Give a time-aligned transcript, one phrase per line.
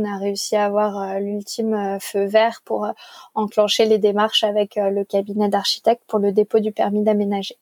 [0.00, 2.88] On a réussi à avoir l'ultime feu vert pour
[3.34, 7.56] enclencher les démarches avec le cabinet d'architectes pour le dépôt du permis d'aménager.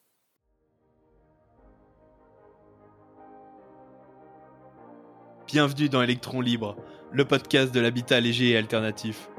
[5.49, 6.77] Bienvenue dans Electron Libre,
[7.11, 9.31] le podcast de l'habitat léger et alternatif.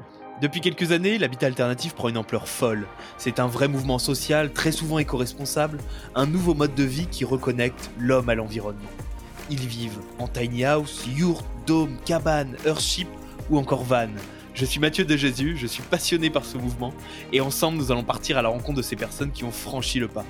[0.42, 2.86] Depuis quelques années, l'habitat alternatif prend une ampleur folle.
[3.16, 5.78] C'est un vrai mouvement social, très souvent éco-responsable,
[6.14, 8.90] un nouveau mode de vie qui reconnecte l'homme à l'environnement.
[9.50, 13.08] Ils vivent en tiny house, yurt, dôme, cabane, earthship
[13.50, 14.08] ou encore van.
[14.54, 16.92] Je suis Mathieu de Jésus, je suis passionné par ce mouvement
[17.32, 20.08] et ensemble nous allons partir à la rencontre de ces personnes qui ont franchi le
[20.08, 20.24] pas.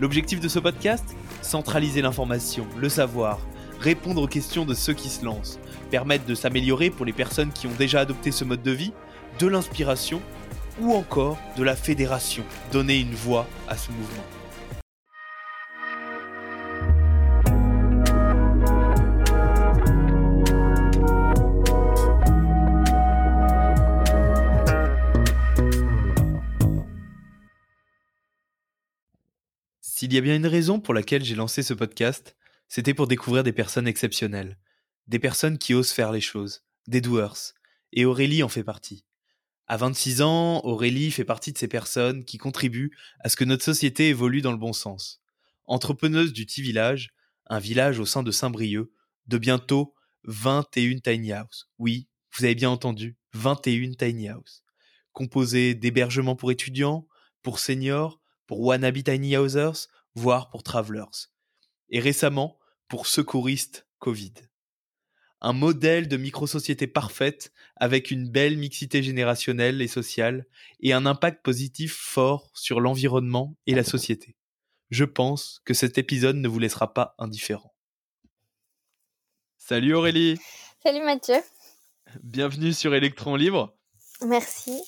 [0.00, 1.04] L'objectif de ce podcast
[1.42, 3.40] Centraliser l'information, le savoir,
[3.80, 5.58] répondre aux questions de ceux qui se lancent,
[5.90, 8.92] permettre de s'améliorer pour les personnes qui ont déjà adopté ce mode de vie,
[9.40, 10.22] de l'inspiration
[10.80, 14.41] ou encore de la fédération, donner une voix à ce mouvement.
[30.02, 32.34] S'il y a bien une raison pour laquelle j'ai lancé ce podcast,
[32.66, 34.58] c'était pour découvrir des personnes exceptionnelles,
[35.06, 37.52] des personnes qui osent faire les choses, des doers,
[37.92, 39.04] et Aurélie en fait partie.
[39.68, 43.62] À 26 ans, Aurélie fait partie de ces personnes qui contribuent à ce que notre
[43.62, 45.22] société évolue dans le bon sens.
[45.66, 47.14] Entrepreneuse du Petit Village,
[47.46, 48.90] un village au sein de Saint-Brieuc,
[49.28, 51.70] de bientôt 21 tiny house.
[51.78, 54.64] Oui, vous avez bien entendu, 21 tiny house.
[55.12, 57.06] Composée d'hébergements pour étudiants,
[57.44, 58.21] pour seniors,
[58.52, 61.30] pour wannabe tiny housers, voire pour travelers.
[61.88, 64.34] Et récemment, pour secouristes Covid.
[65.40, 70.44] Un modèle de micro-société parfaite avec une belle mixité générationnelle et sociale
[70.80, 74.36] et un impact positif fort sur l'environnement et la société.
[74.90, 77.74] Je pense que cet épisode ne vous laissera pas indifférent.
[79.56, 80.38] Salut Aurélie
[80.82, 81.40] Salut Mathieu
[82.22, 83.74] Bienvenue sur Electron Libre.
[84.26, 84.82] Merci.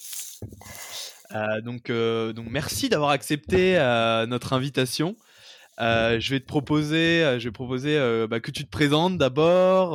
[1.34, 5.16] Euh, donc, euh, donc, merci d'avoir accepté euh, notre invitation.
[5.78, 9.94] je vais te proposer, je vais proposer bah, que tu te présentes d'abord,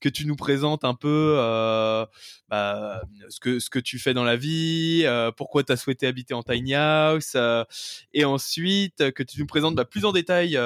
[0.00, 1.36] que tu nous présentes un peu
[2.48, 5.06] bah, ce que ce que tu fais dans la vie,
[5.36, 7.36] pourquoi tu as souhaité habiter en tiny house,
[8.12, 10.58] et ensuite que tu nous présentes bah, plus en détail,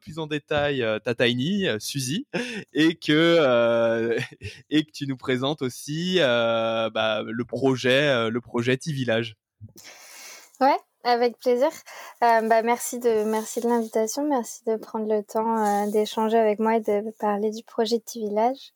[0.00, 2.28] plus en détail ta tiny, Suzy,
[2.72, 4.16] et que
[4.70, 9.34] et que tu nous présentes aussi le projet, le projet T-Village.
[10.60, 11.68] Ouais, avec plaisir.
[12.24, 16.58] Euh, bah, merci de merci de l'invitation, merci de prendre le temps euh, d'échanger avec
[16.58, 18.72] moi et de parler du projet Petit Village.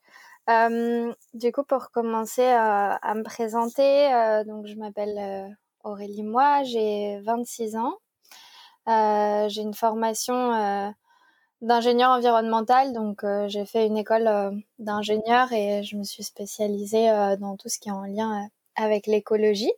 [0.49, 7.77] Euh, du coup, pour commencer à me présenter, donc je m'appelle Aurélie Moi, j'ai 26
[7.77, 7.99] ans.
[9.49, 10.95] j'ai une formation
[11.63, 17.09] d'ingénieur environnemental, donc j'ai fait une école d'ingénieur et je me suis spécialisée
[17.41, 19.73] dans tout ce qui est en lien avec l'écologie.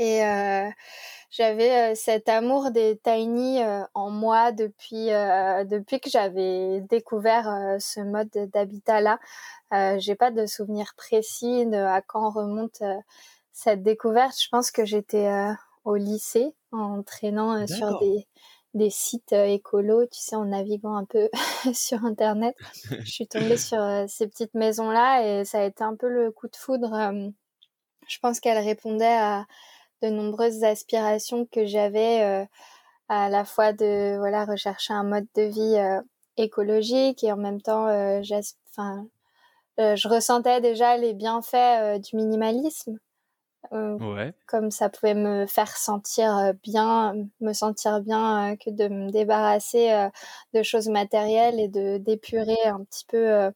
[0.00, 0.68] Et euh,
[1.30, 8.00] j'avais euh, cet amour des tiny euh, en moi depuis depuis que j'avais découvert ce
[8.00, 9.18] mode d'habitat là.
[9.98, 12.82] J'ai pas de souvenir précis de à quand remonte
[13.52, 14.40] cette découverte.
[14.40, 15.30] Je pense que j'étais
[15.84, 18.26] au lycée en traînant sur des
[18.72, 21.28] des sites écolos, tu sais, en naviguant un peu
[21.74, 22.54] sur Internet.
[22.84, 26.46] Je suis tombée sur ces petites maisons-là et ça a été un peu le coup
[26.46, 27.12] de foudre.
[28.06, 29.44] je pense qu'elle répondait à,
[30.02, 32.44] de nombreuses aspirations que j'avais euh,
[33.08, 36.00] à la fois de voilà rechercher un mode de vie euh,
[36.36, 38.20] écologique et en même temps euh,
[38.70, 39.06] enfin
[39.78, 42.98] je ressentais déjà les bienfaits du minimalisme
[43.72, 44.34] ouais.
[44.46, 50.08] comme ça pouvait me faire sentir bien me sentir bien que de me débarrasser
[50.52, 53.50] de choses matérielles et de d'épurer un petit peu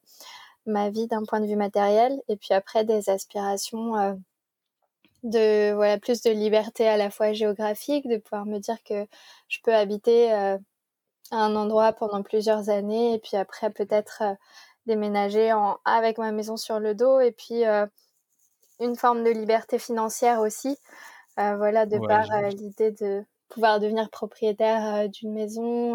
[0.64, 4.16] ma vie d'un point de vue matériel et puis après des aspirations
[5.24, 9.06] de voilà plus de liberté à la fois géographique, de pouvoir me dire que
[9.48, 10.58] je peux habiter euh,
[11.30, 14.34] à un endroit pendant plusieurs années et puis après peut-être euh,
[14.86, 17.86] déménager en, avec ma maison sur le dos et puis euh,
[18.80, 20.76] une forme de liberté financière aussi.
[21.36, 25.94] voilà, de par l'idée de pouvoir devenir propriétaire d'une maison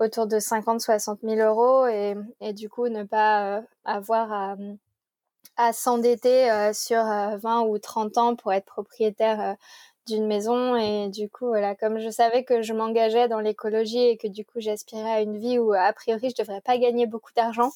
[0.00, 4.56] autour de 50-60 000 euros et, et, du coup ne pas avoir à
[5.60, 9.54] à s'endetter euh, sur 20 euh, ou 30 ans pour être propriétaire euh,
[10.06, 10.74] d'une maison.
[10.76, 14.44] Et du coup voilà comme je savais que je m'engageais dans l'écologie et que du
[14.44, 17.72] coup j'aspirais à une vie où a priori je devrais pas gagner beaucoup d'argent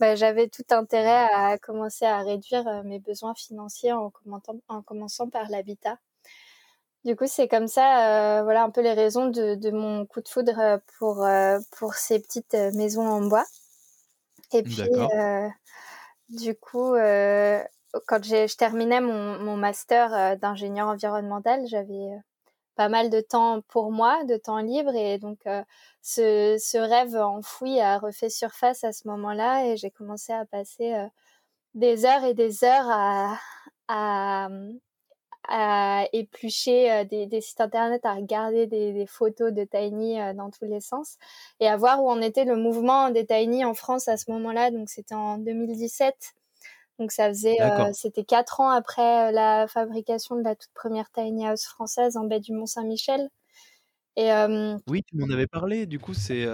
[0.00, 4.10] bah, j'avais tout intérêt à commencer à réduire mes besoins financiers en,
[4.68, 5.98] en commençant par l'habitat.
[7.04, 10.28] Du coup c'est comme ça voilà un peu les raisons de, de mon coup de
[10.28, 11.26] foudre pour
[11.70, 13.44] pour ces petites maisons en bois.
[14.52, 14.82] Et puis
[16.30, 16.94] du coup,
[18.06, 22.10] quand je terminais mon, mon master d'ingénieur environnemental, j'avais
[22.76, 24.94] pas mal de temps pour moi, de temps libre.
[24.94, 25.40] Et donc,
[26.02, 29.66] ce, ce, rêve enfoui a refait surface à ce moment-là.
[29.66, 30.94] Et j'ai commencé à passer
[31.74, 33.38] des heures et des heures à,
[33.88, 34.48] à,
[35.48, 40.66] à éplucher des, des, sites internet, à regarder des, des photos de Tiny dans tous
[40.66, 41.16] les sens
[41.60, 44.70] et à voir où en était le mouvement des Tiny en France à ce moment-là.
[44.70, 46.34] Donc, c'était en 2017.
[47.00, 51.10] Donc ça faisait, euh, c'était quatre ans après euh, la fabrication de la toute première
[51.10, 53.30] tiny house française en baie du Mont Saint-Michel.
[54.16, 55.86] Et euh, oui, tu m'en avais parlé.
[55.86, 56.46] Du coup, c'est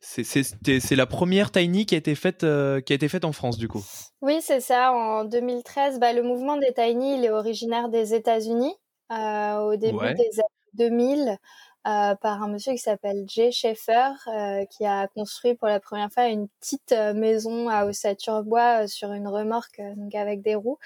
[0.00, 3.68] c'est la première tiny qui a été faite qui a été faite en France, du
[3.68, 3.84] coup.
[4.22, 4.92] Oui, c'est ça.
[4.92, 8.74] En 2013, bah, le mouvement des tiny, il est originaire des États-Unis
[9.10, 11.38] au début des années 2000.
[11.86, 16.12] Euh, par un monsieur qui s'appelle Jay Schaeffer, euh, qui a construit pour la première
[16.12, 20.76] fois une petite euh, maison à ossature bois sur une remorque, donc avec des roues.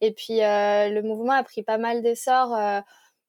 [0.00, 2.56] Et puis le mouvement a pris pas mal d'essor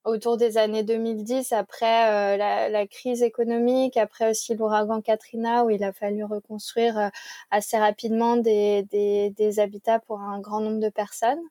[0.05, 5.83] autour des années 2010, après la, la, crise économique, après aussi l'ouragan Katrina, où il
[5.83, 7.11] a fallu reconstruire
[7.51, 11.41] assez rapidement des, des, des, habitats pour un grand nombre de personnes.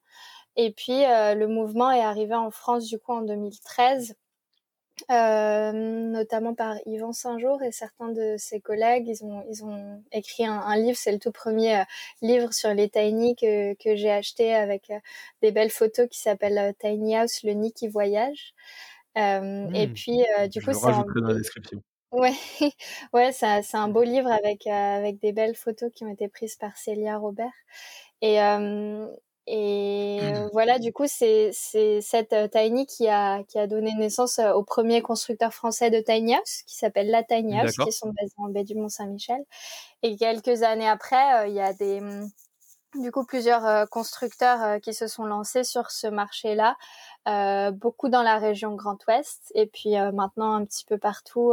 [0.56, 4.14] Et puis le mouvement est arrivé en France du coup en 2013
[5.10, 9.08] euh, notamment par Yvan Saint-Jour et certains de ses collègues.
[9.08, 11.84] Ils ont, ils ont écrit un, livre, c'est le tout premier euh,
[12.22, 14.98] livre sur les tiny que, que j'ai acheté avec euh,
[15.42, 18.54] des belles photos qui s'appelle Tiny House, le nid qui voyage.
[19.16, 19.92] et mmh.
[19.94, 21.04] puis, du coup, c'est un...
[21.04, 21.82] dans la description.
[22.14, 22.32] Ouais,
[23.12, 26.76] ouais, c'est un beau livre avec avec des belles photos qui ont été prises par
[26.76, 27.50] Célia Robert.
[28.22, 28.38] Et
[29.46, 30.50] et mmh.
[30.52, 35.52] voilà, du coup, c'est cette Tiny qui a, qui a donné naissance au premier constructeur
[35.52, 38.74] français de Tiny House, qui s'appelle La Tiny House, qui sont basés en baie du
[38.74, 39.42] Mont-Saint-Michel.
[40.02, 42.30] Et quelques années après, il y a des, mmh,
[42.96, 46.76] du coup plusieurs constructeurs qui se sont lancés sur ce marché-là,
[47.28, 51.52] euh, beaucoup dans la région Grand Ouest et puis maintenant un petit peu partout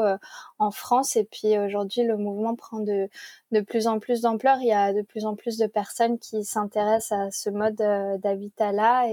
[0.59, 1.15] en France.
[1.15, 3.09] Et puis aujourd'hui, le mouvement prend de,
[3.51, 4.57] de plus en plus d'ampleur.
[4.59, 7.75] Il y a de plus en plus de personnes qui s'intéressent à ce mode
[8.21, 9.07] d'habitat-là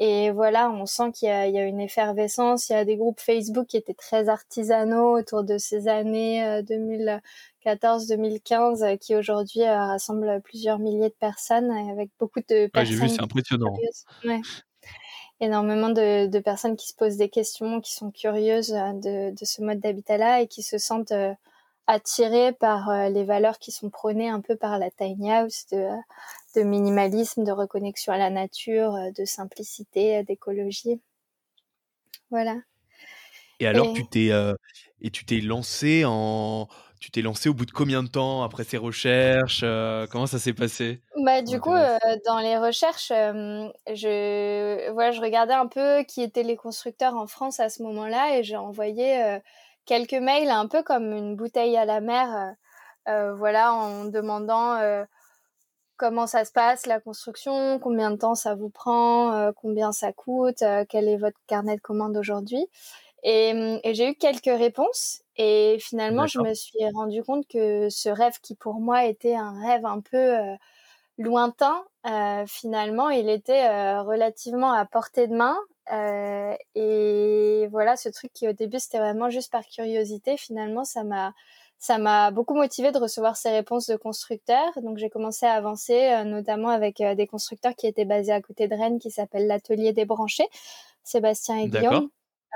[0.00, 2.68] et voilà, on sent qu'il y, y, a une effervescence.
[2.68, 7.20] Il y a des groupes Facebook qui étaient très artisanaux autour de ces années 2000,
[7.68, 12.96] 2014-2015 euh, qui aujourd'hui euh, rassemble plusieurs milliers de personnes avec beaucoup de personnes.
[12.96, 13.76] J'ai vu, c'est impressionnant.
[14.24, 14.40] Ouais.
[15.40, 19.44] Énormément de, de, personnes qui se posent des questions, qui sont curieuses euh, de, de
[19.44, 21.12] ce mode d'habitat-là et qui se sentent
[21.86, 25.86] attirées par les valeurs qui sont prônées un peu par la tiny house, de,
[26.58, 31.00] de minimalisme, de reconnexion à la nature, de simplicité, d'écologie.
[32.30, 32.56] Voilà.
[33.60, 34.30] Et alors, tu t'es
[35.00, 36.68] et tu t'es lancé en
[37.00, 40.38] tu t'es lancé au bout de combien de temps après ces recherches euh, Comment ça
[40.38, 41.00] s'est passé?
[41.16, 41.96] Bah, Du coup, euh,
[42.26, 47.26] dans les recherches, euh, je, voilà, je regardais un peu qui étaient les constructeurs en
[47.26, 49.38] France à ce moment-là et j'ai envoyé
[49.86, 52.54] quelques mails un peu comme une bouteille à la mer,
[53.06, 54.78] voilà, en demandant
[55.98, 60.64] comment ça se passe la construction, combien de temps ça vous prend, combien ça coûte,
[60.88, 62.66] quel est votre carnet de commandes aujourd'hui.
[63.24, 68.08] Et, et j'ai eu quelques réponses et finalement, je me suis rendu compte que ce
[68.08, 70.54] rêve qui pour moi était un rêve un peu euh,
[71.18, 75.56] lointain, euh, finalement, il était euh, relativement à portée de main.
[75.92, 81.04] Euh, et voilà, ce truc qui au début c'était vraiment juste par curiosité, finalement, ça
[81.04, 81.32] m'a
[81.78, 84.72] ça m'a beaucoup motivé de recevoir ces réponses de constructeurs.
[84.82, 88.74] Donc j'ai commencé à avancer, notamment avec des constructeurs qui étaient basés à côté de
[88.74, 90.48] Rennes, qui s'appelle l'Atelier des Branchés,
[91.04, 92.08] Sébastien et Guillaume.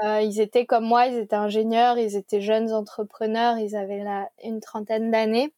[0.03, 4.29] Euh, ils étaient comme moi, ils étaient ingénieurs, ils étaient jeunes entrepreneurs, ils avaient là
[4.43, 5.53] une trentaine d'années.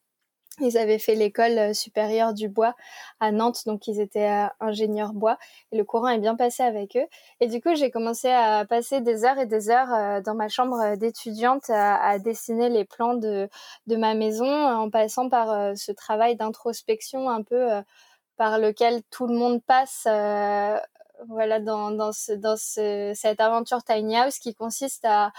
[0.60, 2.74] Ils avaient fait l'école euh, supérieure du bois
[3.20, 5.38] à Nantes, donc ils étaient euh, ingénieurs bois.
[5.72, 7.06] Et le courant est bien passé avec eux.
[7.40, 10.96] Et du coup, j'ai commencé à passer des heures et des heures dans ma chambre
[10.96, 13.48] d'étudiante à, dessiner les plans de,
[13.86, 17.68] de ma maison, en passant par ce travail d'introspection un peu
[18.36, 20.06] par lequel tout le monde passe
[21.28, 25.32] voilà dans dans ce dans ce, cette aventure tiny house qui consiste à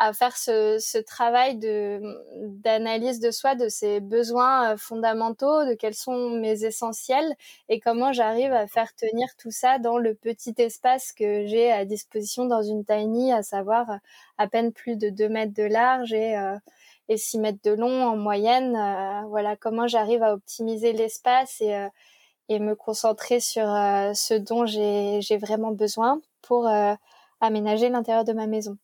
[0.00, 2.00] à faire ce, ce travail de
[2.36, 7.34] d'analyse de soi de ses besoins euh, fondamentaux de quels sont mes essentiels
[7.68, 11.84] et comment j'arrive à faire tenir tout ça dans le petit espace que j'ai à
[11.84, 13.86] disposition dans une tiny à savoir
[14.38, 16.56] à peine plus de 2 mètres de large et euh,
[17.08, 21.88] et 6 mètres de long en moyenne euh, voilà comment j'arrive à optimiser l'espace et
[22.50, 26.94] et me concentrer sur euh, ce dont j'ai vraiment besoin pour euh,
[27.40, 28.76] aménager l'intérieur de ma maison.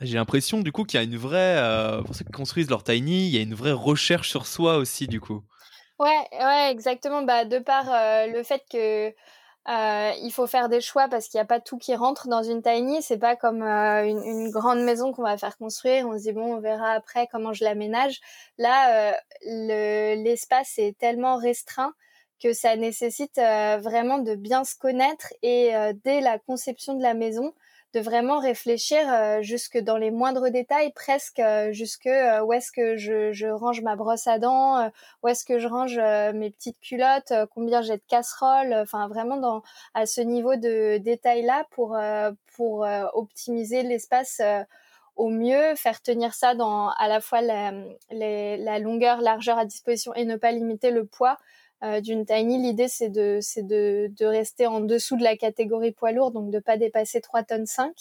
[0.00, 2.84] J'ai l'impression du coup qu'il y a une vraie, euh, pour ceux qui construisent leur
[2.84, 5.42] tiny, il y a une vraie recherche sur soi aussi du coup.
[5.98, 7.22] Ouais, ouais, exactement.
[7.22, 7.86] Bah, de par
[8.28, 9.12] le fait que
[9.68, 12.42] euh, il faut faire des choix parce qu'il n'y a pas tout qui rentre dans
[12.42, 13.02] une tiny.
[13.02, 16.06] C'est pas comme euh, une, grande maison qu'on va faire construire.
[16.08, 18.20] On se dit bon, on verra après comment je l'aménage.
[18.56, 21.92] Là, euh, l'espace est tellement restreint
[22.42, 25.72] que ça nécessite vraiment de bien se connaître et
[26.04, 27.52] dès la conception de la maison,
[27.94, 32.70] de vraiment réfléchir euh, jusque dans les moindres détails, presque euh, jusque euh, où est-ce
[32.70, 34.90] que je, range ma brosse à dents,
[35.22, 35.98] où est-ce que je range
[36.34, 39.62] mes petites culottes, combien j'ai de casseroles, enfin vraiment dans
[39.94, 41.98] à ce niveau de détail là pour
[42.56, 44.40] pour optimiser l'espace
[45.16, 47.72] au mieux, faire tenir ça dans à la fois la,
[48.10, 51.38] la longueur, largeur à disposition et ne pas limiter le poids
[51.84, 55.92] euh, d'une tiny, l'idée c'est de c'est de, de rester en dessous de la catégorie
[55.92, 57.92] poids lourd, donc de pas dépasser 3 tonnes 5.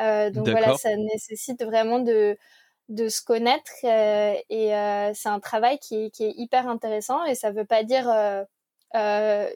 [0.00, 2.36] Euh, donc voilà, ça nécessite vraiment de
[2.88, 7.34] de se connaître euh, et euh, c'est un travail qui, qui, est hyper intéressant et
[7.34, 8.08] ça veut pas dire
[8.94, 9.48] euh,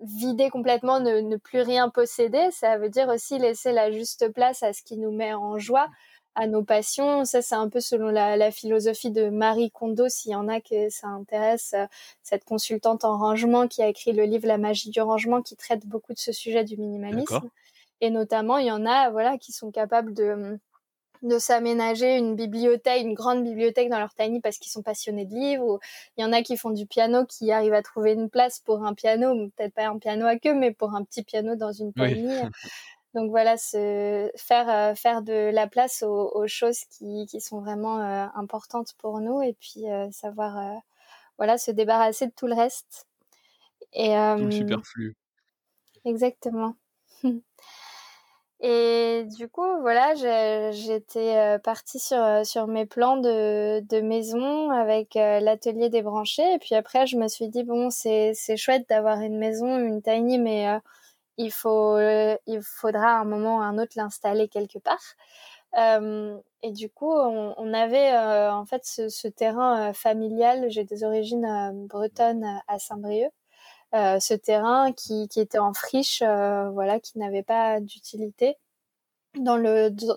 [0.00, 4.62] vider complètement, ne, ne, plus rien posséder, ça veut dire aussi laisser la juste place
[4.62, 5.88] à ce qui nous met en joie
[6.34, 7.24] à nos passions.
[7.24, 10.60] Ça, c'est un peu selon la, la, philosophie de Marie Kondo, s'il y en a
[10.60, 11.86] que ça intéresse, euh,
[12.22, 15.86] cette consultante en rangement qui a écrit le livre La magie du rangement, qui traite
[15.86, 17.50] beaucoup de ce sujet du minimalisme.
[18.00, 20.58] Et notamment, il y en a, voilà, qui sont capables de
[21.22, 25.34] de s'aménager une bibliothèque, une grande bibliothèque dans leur tiny parce qu'ils sont passionnés de
[25.34, 25.64] livres.
[25.64, 25.78] Ou
[26.16, 28.84] il y en a qui font du piano, qui arrivent à trouver une place pour
[28.84, 31.92] un piano, peut-être pas un piano à queue, mais pour un petit piano dans une
[31.92, 32.28] tiny.
[33.14, 38.00] Donc voilà, se faire euh, faire de la place aux, choses qui, qui sont vraiment
[38.00, 40.80] euh, importantes pour nous et puis euh, savoir
[41.36, 43.06] voilà se débarrasser de tout le reste.
[43.92, 45.16] Et tout le superflu.
[46.04, 46.74] Exactement.
[48.64, 50.14] Et du coup, voilà,
[50.70, 56.44] j'étais partie sur, sur mes plans de, de maison avec l'atelier débranché.
[56.54, 60.38] Et puis après, je me suis dit, bon, c'est chouette d'avoir une maison, une tiny,
[60.38, 60.78] mais
[61.38, 65.16] il faut, il faudra à un moment ou à un autre l'installer quelque part.
[66.64, 70.66] Et du coup, on, avait euh, en fait ce, terrain euh, familial.
[70.70, 73.32] J'ai des origines euh, bretonnes à Saint-Brieuc.
[73.92, 78.56] ce terrain qui, qui, était en friche, voilà, qui n'avait pas d'utilité
[79.38, 79.58] dans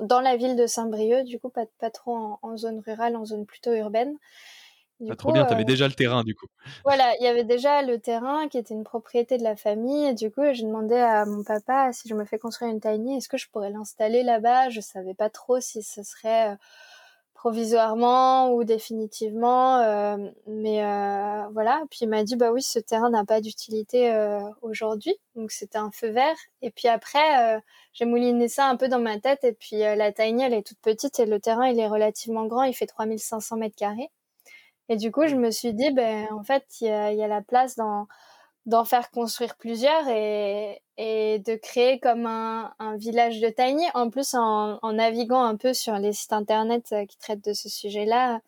[0.02, 1.24] dans la ville de Saint-Brieuc.
[1.26, 4.16] Du coup, pas, trop en, zone rurale, en zone plutôt urbaine.
[5.10, 6.48] Ah, trop bien, tu avais euh, déjà le terrain du coup.
[6.84, 10.06] Voilà, il y avait déjà le terrain qui était une propriété de la famille.
[10.08, 13.18] Et du coup, j'ai demandé à mon papa si je me fais construire une tiny,
[13.18, 14.70] est-ce que je pourrais l'installer là-bas?
[14.70, 16.56] Je savais pas trop si ce serait euh,
[17.46, 21.84] provisoirement ou définitivement, euh, mais euh, voilà.
[21.92, 25.78] Puis il m'a dit bah oui, ce terrain n'a pas d'utilité euh, aujourd'hui, donc c'était
[25.78, 26.36] un feu vert.
[26.64, 27.62] Et puis après,
[27.94, 29.44] j'ai mouliné ça un peu dans ma tête.
[29.44, 32.64] Et puis la tiny, elle est toute petite et le terrain il est relativement grand,
[32.64, 34.10] il fait 3500 mètres carrés.
[34.90, 37.28] Et du coup, je me suis dit, ben, en fait, il y a, y a,
[37.28, 38.08] la place d'en,
[38.66, 43.84] d'en faire construire plusieurs et, et de créer comme un, un village de tiny.
[43.96, 47.54] En plus, en, en, naviguant un peu sur les sites internet euh, qui traitent de
[47.54, 48.42] ce sujet-là,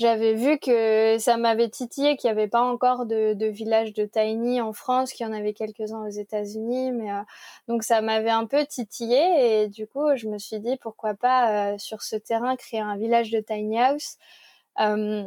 [0.00, 4.06] j'avais vu que ça m'avait titillé qu'il n'y avait pas encore de, de village de
[4.06, 7.20] tiny en France, qu'il y en avait quelques-uns aux États-Unis, mais euh,
[7.68, 11.74] donc ça m'avait un peu titillé et du coup je me suis dit pourquoi pas
[11.74, 14.16] euh, sur ce terrain créer un village de tiny house.
[14.80, 15.24] Euh,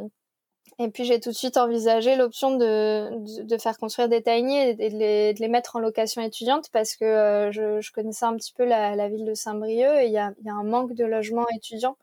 [0.78, 4.74] et puis j'ai tout de suite envisagé l'option de, de, faire construire des tiny et
[4.74, 8.34] de les, de les mettre en location étudiante parce que euh, je, je, connaissais un
[8.36, 10.94] petit peu la, la ville de Saint-Brieuc et il y a, y a, un manque
[10.94, 11.96] de logements étudiants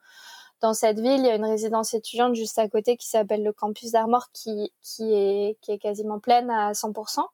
[0.62, 1.20] dans cette ville.
[1.20, 4.72] Il y a une résidence étudiante juste à côté qui s'appelle le campus d'Armor qui,
[4.82, 7.26] qui, est, qui est quasiment pleine à 100%.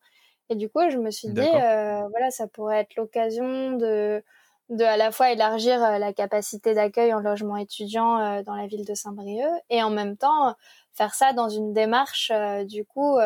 [0.50, 4.24] Et du coup, je me suis dit, euh, voilà, ça pourrait être l'occasion de,
[4.70, 8.68] de à la fois élargir euh, la capacité d'accueil en logement étudiant euh, dans la
[8.68, 10.56] ville de Saint-Brieuc et en même temps
[10.94, 13.18] faire ça dans une démarche euh, du coup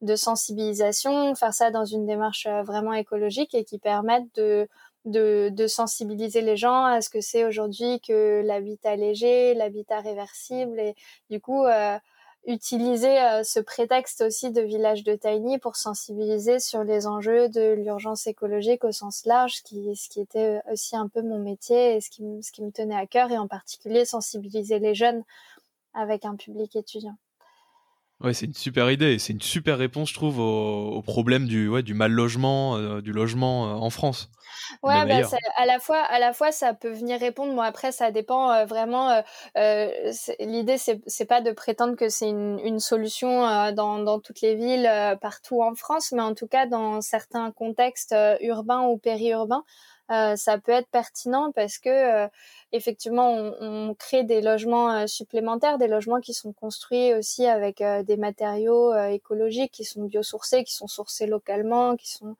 [0.00, 4.68] de sensibilisation, faire ça dans une démarche vraiment écologique et qui permette de,
[5.04, 10.80] de, de sensibiliser les gens à ce que c'est aujourd'hui que l'habitat léger, l'habitat réversible
[10.80, 10.96] et
[11.30, 11.64] du coup
[12.46, 18.26] utiliser ce prétexte aussi de village de tiny pour sensibiliser sur les enjeux de l'urgence
[18.26, 22.00] écologique au sens large, ce qui, ce qui était aussi un peu mon métier et
[22.00, 25.22] ce qui, ce qui me tenait à cœur et en particulier sensibiliser les jeunes
[25.94, 27.16] avec un public étudiant.
[28.22, 29.18] Ouais, c'est une super idée.
[29.18, 33.12] C'est une super réponse, je trouve, au, problème du, ouais, du mal logement, euh, du
[33.12, 34.30] logement euh, en France.
[34.84, 37.52] Ouais, bah, à la fois, à la fois, ça peut venir répondre.
[37.52, 39.22] Bon, après, ça dépend euh, vraiment.
[39.56, 44.54] L'idée, c'est, c'est pas de prétendre que c'est une, une solution dans, dans toutes les
[44.54, 44.88] villes,
[45.20, 49.64] partout en France, mais en tout cas dans certains contextes urbains ou périurbains,
[50.36, 52.28] ça peut être pertinent parce que
[52.72, 58.94] effectivement, on, crée des logements supplémentaires, des logements qui sont construits aussi avec des matériaux
[59.06, 62.36] écologiques, qui sont biosourcés, qui sont sourcés localement, qui sont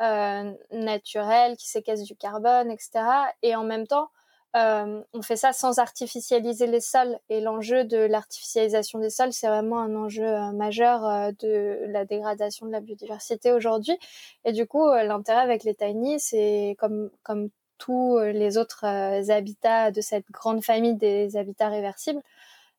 [0.00, 3.00] naturels, qui séquestrent du carbone, etc.
[3.42, 4.10] Et en même temps,
[4.56, 7.18] euh, on fait ça sans artificialiser les sols.
[7.28, 12.04] Et l'enjeu de l'artificialisation des sols, c'est vraiment un enjeu euh, majeur euh, de la
[12.06, 13.98] dégradation de la biodiversité aujourd'hui.
[14.44, 20.00] Et du coup, l'intérêt avec les tiny, c'est comme, comme tous les autres habitats de
[20.00, 22.22] cette grande famille des habitats réversibles,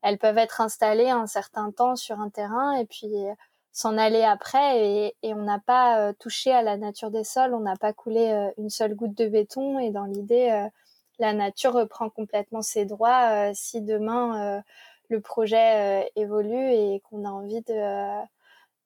[0.02, 3.14] elles peuvent être installées un certain temps sur un terrain et puis
[3.72, 7.60] s'en aller après et, et on n'a pas touché à la nature des sols, on
[7.60, 10.68] n'a pas coulé une seule goutte de béton et dans l'idée
[11.20, 14.62] la nature reprend complètement ses droits euh, si demain euh,
[15.10, 18.26] le projet euh, évolue et qu'on a envie de,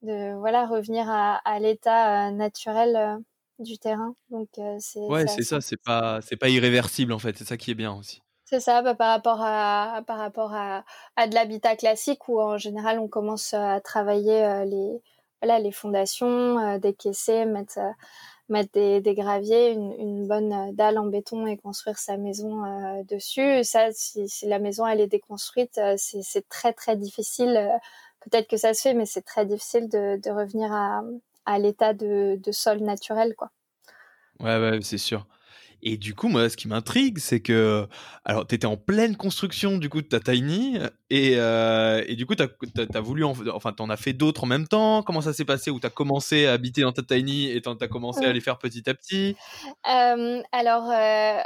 [0.02, 3.18] de voilà revenir à, à l'état naturel
[3.58, 4.14] du terrain.
[4.30, 4.48] Donc
[4.78, 7.74] c'est ouais, c'est ça, c'est pas c'est pas irréversible en fait, c'est ça qui est
[7.74, 8.22] bien aussi.
[8.44, 10.84] C'est ça, bah, par rapport à par rapport à,
[11.16, 15.02] à de l'habitat classique où en général on commence à travailler les
[15.40, 17.78] voilà les fondations, décaisser, mettre
[18.52, 23.64] mettre des, graviers, une, bonne euh, dalle en béton et construire sa maison euh, dessus.
[23.64, 27.70] Ça, si, la maison elle est déconstruite, euh, c'est très très difficile.
[28.20, 32.78] Peut-être que ça se fait, mais c'est très difficile de, revenir à, l'état de, sol
[32.78, 33.50] naturel, quoi.
[34.38, 35.26] Ouais, c'est sûr.
[35.82, 37.88] Et du coup, moi, ce qui m'intrigue, c'est que,
[38.24, 40.78] alors, tu étais en pleine construction du coup de ta tiny,
[41.10, 44.46] et, euh, et du coup, tu as, voulu, en, enfin, t'en as fait d'autres en
[44.46, 45.02] même temps.
[45.02, 45.70] Comment ça s'est passé?
[45.70, 48.40] Ou tu as commencé à habiter dans ta tiny et tu as commencé à les
[48.40, 49.36] faire petit à petit?
[49.90, 51.40] Euh, Alors, euh,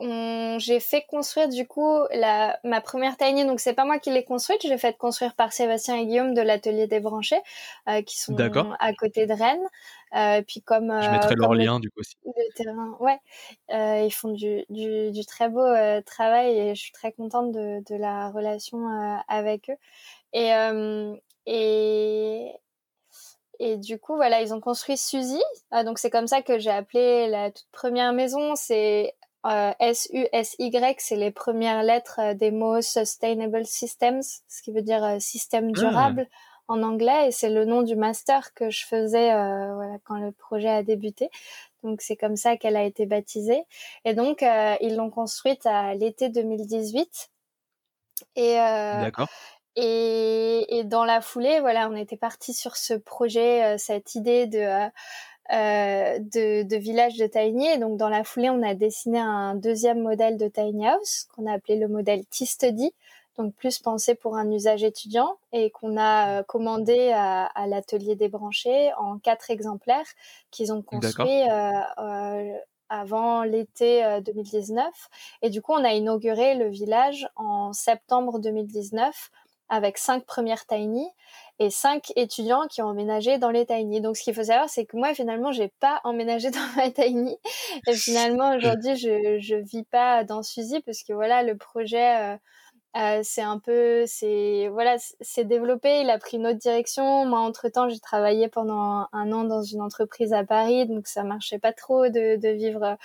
[0.00, 4.24] j'ai fait construire du coup la, ma première tiny, donc c'est pas moi qui l'ai
[4.24, 7.40] construite, j'ai fait construire par Sébastien et Guillaume de l'atelier des branchés,
[7.88, 9.66] euh, qui sont à côté de Rennes.
[10.16, 12.16] Euh, puis comme je mettrai leur lien du coup aussi.
[12.24, 13.18] Le terrain, ouais,
[13.72, 17.52] euh, ils font du, du, du très beau euh, travail et je suis très contente
[17.52, 19.76] de, de la relation euh, avec eux.
[20.32, 20.50] Et
[21.46, 22.52] et
[23.60, 25.40] et du coup, voilà, ils ont construit Suzy.
[25.84, 28.56] donc, c'est comme ça que j'ai appelé la toute première maison.
[28.56, 29.14] C'est
[29.46, 35.04] euh, S-U-S-Y, c'est les premières lettres euh, des mots Sustainable Systems, ce qui veut dire
[35.04, 35.80] euh, système ah.
[35.80, 36.28] durable
[36.66, 40.70] en anglais, et c'est le nom du master que je faisais voilà, quand le projet
[40.70, 41.28] a débuté.
[41.82, 43.64] Donc c'est comme ça qu'elle a été baptisée.
[44.06, 44.42] Et donc
[44.80, 47.28] ils l'ont construite à l'été 2018.
[48.36, 48.56] Et,
[49.76, 54.88] et, et, dans la foulée, voilà, on était parti sur ce projet, cette idée de
[55.52, 57.66] euh, de, de, village de tiny.
[57.68, 61.46] Et donc dans la foulée, on a dessiné un deuxième modèle de tiny house qu'on
[61.46, 62.92] a appelé le modèle T-Study,
[63.36, 68.14] donc plus pensé pour un usage étudiant et qu'on a euh, commandé à, à l'atelier
[68.14, 70.06] débranché en quatre exemplaires
[70.50, 72.52] qu'ils ont construits euh, euh,
[72.88, 74.86] avant l'été 2019.
[75.42, 79.30] Et du coup, on a inauguré le village en septembre 2019
[79.68, 81.06] avec cinq premières tiny
[81.58, 84.00] et cinq étudiants qui ont emménagé dans les tiny.
[84.00, 87.36] Donc, ce qu'il faut savoir, c'est que moi, finalement, j'ai pas emménagé dans ma tiny.
[87.86, 92.36] Et finalement, aujourd'hui, je, je vis pas dans Suzy parce que voilà, le projet, euh,
[92.96, 96.00] euh, c'est un peu, c'est, voilà, c'est développé.
[96.02, 97.24] Il a pris une autre direction.
[97.26, 100.86] Moi, entre temps, j'ai travaillé pendant un an dans une entreprise à Paris.
[100.86, 102.96] Donc, ça marchait pas trop de, de vivre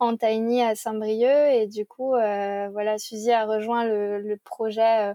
[0.00, 1.52] en tiny à Saint-Brieuc.
[1.52, 5.14] Et du coup, euh, voilà, Suzy a rejoint le, le projet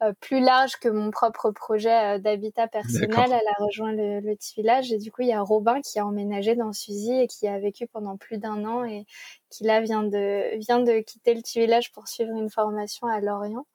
[0.00, 3.10] euh, plus large que mon propre projet euh, d'habitat personnel.
[3.16, 5.98] Elle a rejoint le, le, petit village et du coup il y a Robin qui
[5.98, 9.06] a emménagé dans Suzy et qui a vécu pendant plus d'un an et
[9.50, 13.20] qui là vient de vient de quitter le petit village pour suivre une formation à
[13.20, 13.66] Lorient.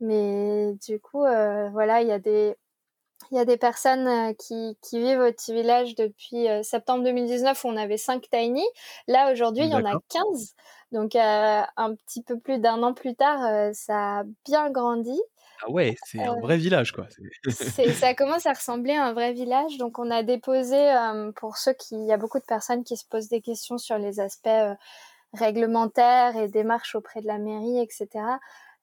[0.00, 2.56] Mais du coup euh, voilà il y a des
[3.30, 7.68] il y a des personnes qui, qui vivent au petit village depuis septembre 2019 où
[7.68, 8.64] on avait 5 tiny.
[9.06, 10.54] Là, aujourd'hui, il y en a 15.
[10.90, 15.20] Donc, euh, un petit peu plus d'un an plus tard, ça a bien grandi.
[15.62, 17.06] Ah ouais, c'est un vrai village, quoi.
[17.94, 19.76] ça commence à ressembler à un vrai village.
[19.78, 20.94] Donc, on a déposé,
[21.36, 23.98] pour ceux qui, il y a beaucoup de personnes qui se posent des questions sur
[23.98, 24.48] les aspects
[25.32, 28.38] réglementaires et démarches auprès de la mairie, etc.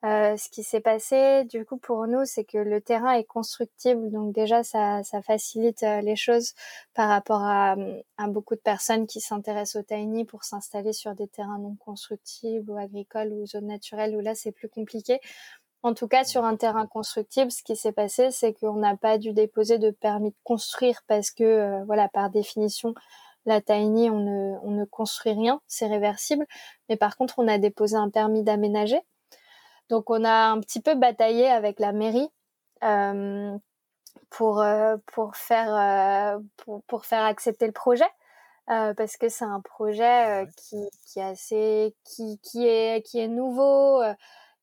[0.05, 4.11] Euh, ce qui s'est passé, du coup, pour nous, c'est que le terrain est constructible.
[4.11, 6.53] Donc déjà, ça, ça facilite les choses
[6.93, 7.75] par rapport à,
[8.17, 12.69] à beaucoup de personnes qui s'intéressent au tiny pour s'installer sur des terrains non constructibles
[12.69, 15.19] ou agricoles ou zones naturelles où là, c'est plus compliqué.
[15.83, 19.17] En tout cas, sur un terrain constructible, ce qui s'est passé, c'est qu'on n'a pas
[19.17, 22.95] dû déposer de permis de construire parce que, euh, voilà, par définition,
[23.45, 26.45] la tiny, on ne, on ne construit rien, c'est réversible.
[26.89, 28.99] Mais par contre, on a déposé un permis d'aménager.
[29.89, 32.29] Donc, on a un petit peu bataillé avec la mairie
[32.83, 33.57] euh,
[34.29, 38.09] pour, euh, pour, faire, pour, pour, faire accepter le projet.
[38.67, 44.01] parce que c'est un projet qui, qui, est assez, qui, qui, est, qui est nouveau.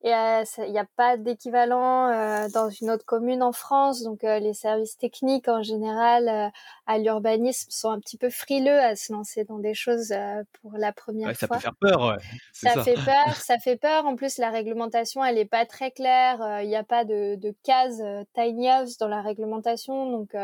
[0.06, 4.02] Et il n'y a pas d'équivalent euh, dans une autre commune en France.
[4.02, 6.48] Donc euh, les services techniques en général euh,
[6.86, 10.14] à l'urbanisme sont un petit peu frileux à se lancer dans des choses
[10.60, 11.58] pour la première ouais, ça fois.
[11.58, 12.22] Ça peut faire peur, ouais.
[12.52, 14.04] Ça, ça, fait peur, ça fait peur.
[14.04, 16.60] En plus, la réglementation, elle n'est pas très claire.
[16.60, 20.10] Il n'y a pas de, de case tiny house dans la réglementation.
[20.10, 20.36] Donc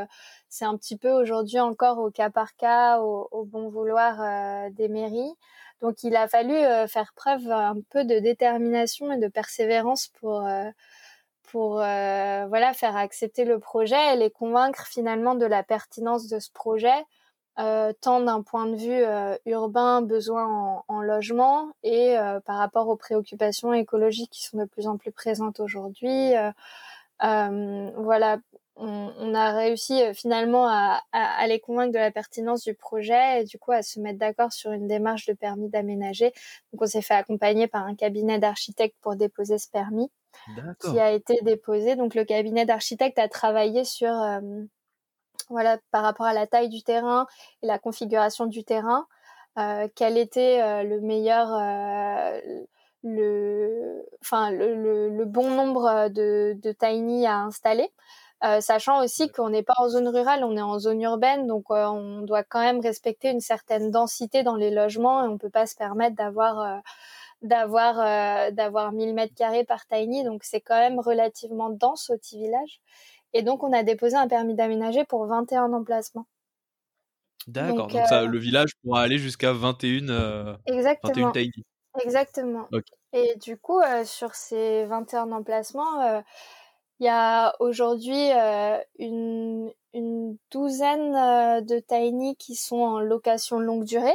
[0.49, 4.88] c'est un petit peu aujourd'hui encore au cas par cas, au, au bon vouloir des
[4.88, 5.35] mairies.
[5.81, 10.47] Donc il a fallu euh, faire preuve un peu de détermination et de persévérance pour
[10.47, 10.71] euh,
[11.45, 16.38] pour euh, voilà faire accepter le projet et les convaincre finalement de la pertinence de
[16.38, 17.05] ce projet,
[17.57, 19.03] tant d'un point de vue
[19.51, 22.14] urbain, besoin en, en logement et
[22.47, 26.33] par rapport aux préoccupations écologiques qui sont de plus en plus présentes aujourd'hui.
[27.21, 28.38] voilà,
[28.81, 31.03] on, a réussi euh, finalement à,
[31.47, 34.73] les convaincre de la pertinence du projet et du coup à se mettre d'accord sur
[34.73, 36.33] une démarche de permis d'aménager.
[36.73, 40.11] Donc on s'est fait accompagner par un cabinet d'architectes pour déposer ce permis
[40.81, 41.97] qui a été déposé.
[41.97, 44.40] Donc le cabinet d'architectes a travaillé sur euh,
[45.49, 47.27] voilà par rapport à la taille du terrain
[47.62, 49.07] et la configuration du terrain,
[49.59, 51.49] euh, quel était le meilleur
[53.03, 57.90] le, enfin le, bon nombre de, de tiny à installer.
[58.42, 61.64] Euh, sachant aussi qu'on n'est pas en zone rurale, on est en zone urbaine, donc
[61.70, 65.50] euh, on doit quand même respecter une certaine densité dans les logements et on peut
[65.50, 66.79] pas se permettre d'avoir euh,
[67.42, 67.96] d'avoir
[68.53, 72.81] d'avoir 1000 mètres carrés par tiny, donc c'est quand même relativement dense au petit village.
[73.35, 76.26] Et donc on a déposé un permis d'aménager pour 21 emplacements.
[77.46, 81.26] D'accord, donc, ça, le village pourra aller jusqu'à 21, exactement.
[81.26, 81.64] 21 tiny.
[82.05, 82.68] Exactement.
[83.12, 86.22] Et du coup, sur ces 21 emplacements,
[87.01, 93.59] il y a aujourd'hui euh, une, une, douzaine euh, de tiny qui sont en location
[93.59, 94.15] longue durée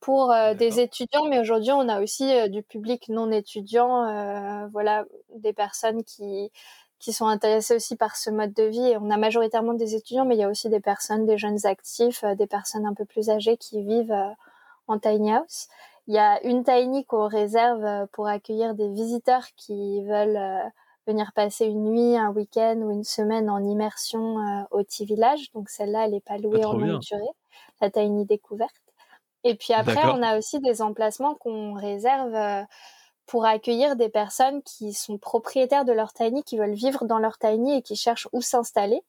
[0.00, 5.04] pour euh, des étudiants, mais aujourd'hui on a aussi du public non étudiant, voilà,
[5.36, 6.50] des personnes qui
[7.00, 8.92] qui sont intéressées aussi par ce mode de vie.
[8.92, 11.66] Et on a majoritairement des étudiants, mais il y a aussi des personnes, des jeunes
[11.66, 14.16] actifs, des personnes un peu plus âgées qui vivent
[14.88, 15.68] en tiny house.
[16.06, 20.72] Il y a une tiny qu'on réserve pour accueillir des visiteurs qui veulent
[21.06, 25.52] venir passer une nuit, un week-end ou une semaine en immersion euh, au petit village.
[25.52, 27.22] Donc celle-là, elle n'est pas louée ah, en longue durée.
[27.80, 28.74] Là, tu as une découverte.
[29.44, 32.62] Et puis après, on a aussi des emplacements qu'on réserve euh,
[33.26, 37.38] pour accueillir des personnes qui sont propriétaires de leur tiny, qui veulent vivre dans leur
[37.38, 39.02] tiny et qui cherchent où s'installer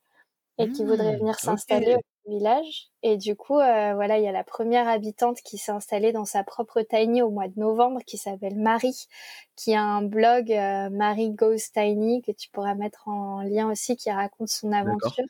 [0.57, 2.87] et qui voudraient mmh, venir s'installer village.
[3.03, 6.25] Et du coup, euh, voilà, il y a la première habitante qui s'est installée dans
[6.25, 9.07] sa propre tiny au mois de novembre, qui s'appelle Marie,
[9.55, 13.95] qui a un blog euh, Marie Goes Tiny que tu pourras mettre en lien aussi,
[13.97, 15.25] qui raconte son aventure.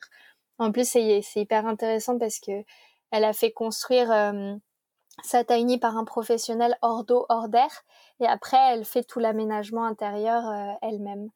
[0.58, 2.64] En plus, c'est hyper intéressant parce que
[3.12, 4.54] elle a fait construire euh,
[5.24, 7.84] sa tiny par un professionnel hors d'eau, hors d'air,
[8.20, 10.44] et après, elle fait tout l'aménagement intérieur
[10.82, 11.30] elle-même.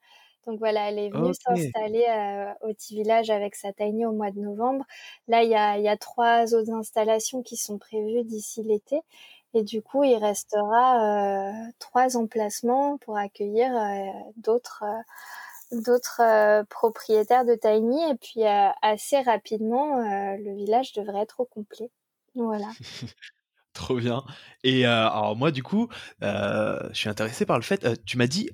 [0.51, 4.33] Donc voilà, elle est venue s'installer euh, au petit village avec sa tiny au mois
[4.33, 4.85] de novembre.
[5.29, 9.01] Là, il y a, y a trois autres installations qui sont prévues d'ici l'été.
[9.55, 14.83] Et du coup, il restera euh, trois emplacements pour accueillir euh, d'autres
[15.71, 18.11] d'autres propriétaires de tiny.
[18.11, 18.43] Et puis
[18.83, 19.99] assez rapidement,
[20.37, 21.91] le village devrait être au complet.
[22.35, 22.67] Voilà.
[23.73, 24.25] Trop bien.
[24.65, 25.87] Et alors moi, du coup,
[26.21, 28.51] je suis intéressé par le fait, tu m'as dit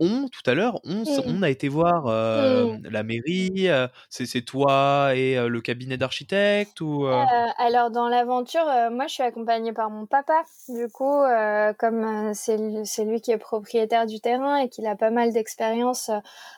[0.00, 1.22] on, tout à l'heure, on, mmh.
[1.26, 2.88] on, a été voir mmh.
[2.90, 3.68] la mairie.
[4.08, 7.06] c'est toi et le cabinet d'architectes ou
[7.58, 10.44] Alors dans l'aventure, moi je suis accompagnée par mon papa.
[10.68, 11.22] Du coup,
[11.78, 16.10] comme c'est lui qui est propriétaire du terrain et qu'il a pas mal d'expérience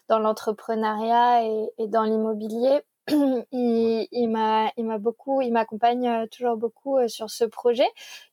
[0.09, 2.81] dans l'entrepreneuriat et, dans l'immobilier,
[3.53, 7.87] il, il m'a il m'a beaucoup il m'accompagne euh, toujours beaucoup euh, sur ce projet.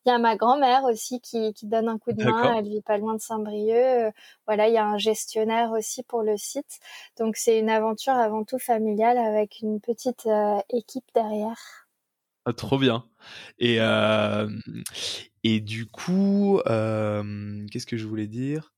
[0.06, 2.56] Il y a ma grand-mère aussi qui, qui donne un coup de main.
[2.58, 3.76] Elle vit pas loin de Saint-Brieuc.
[3.76, 4.12] Euh,
[4.48, 6.80] voilà il y a un gestionnaire aussi pour le site.
[7.20, 10.28] Donc c'est une aventure avant tout familiale avec une petite
[10.70, 11.88] équipe derrière.
[12.46, 13.06] Ah, trop bien.
[13.60, 13.78] Et
[15.44, 16.60] et du coup
[17.72, 18.74] qu'est-ce que je voulais dire?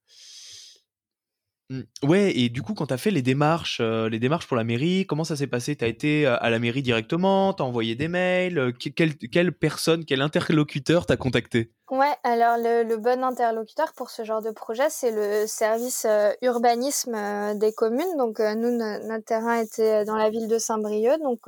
[2.04, 4.64] Ouais, et du coup, quand tu as fait les démarches, euh, les démarches pour la
[4.64, 5.76] mairie, comment ça s'est passé?
[5.76, 7.54] Tu as été euh, à la mairie directement?
[7.54, 8.60] Tu envoyé des mails?
[8.60, 11.72] Euh, quelle, personne, quel interlocuteur t'a contacté?
[11.90, 16.06] Ouais, alors le, bon interlocuteur pour ce genre de projet, c'est le service
[16.44, 18.16] urbanisme des communes.
[18.18, 21.20] Donc nous, notre terrain était dans la ville de Saint-Brieuc.
[21.24, 21.48] Donc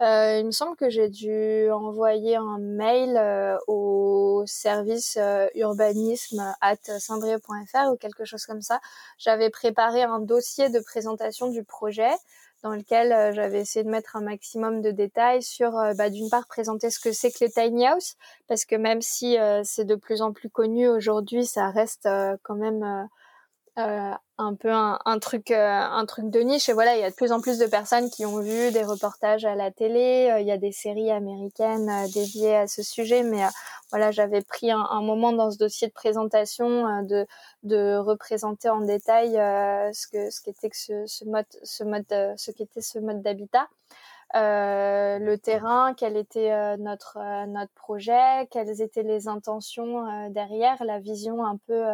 [0.00, 6.54] euh, il me semble que j'ai dû envoyer un mail euh, au service euh, urbanisme
[6.62, 6.76] at
[7.90, 8.80] ou quelque chose comme ça.
[9.18, 12.10] J'avais préparé un dossier de présentation du projet
[12.62, 16.90] dans lequel j'avais essayé de mettre un maximum de détails sur, bah, d'une part, présenter
[16.90, 18.16] ce que c'est que les tiny house,
[18.48, 22.06] parce que même si c'est de plus en plus connu aujourd'hui, ça reste
[22.42, 23.08] quand même
[23.86, 26.70] euh, un peu un, truc euh, un truc de niche.
[26.70, 28.82] Et voilà il y a de plus en plus de personnes qui ont vu des
[28.82, 30.30] reportages à la télé.
[30.32, 33.22] Euh, il y a des séries américaines dédiées à ce sujet.
[33.22, 33.42] Mais
[33.90, 37.26] voilà j'avais pris un, moment dans ce dossier de présentation de
[37.64, 42.80] de représenter en détail ce que ce qu'était ce, ce mode ce mode ce qu'était
[42.80, 43.68] ce mode d'habitat.
[44.32, 51.58] Le terrain, quel était notre notre projet, quelles étaient les intentions derrière, la vision un
[51.66, 51.84] peu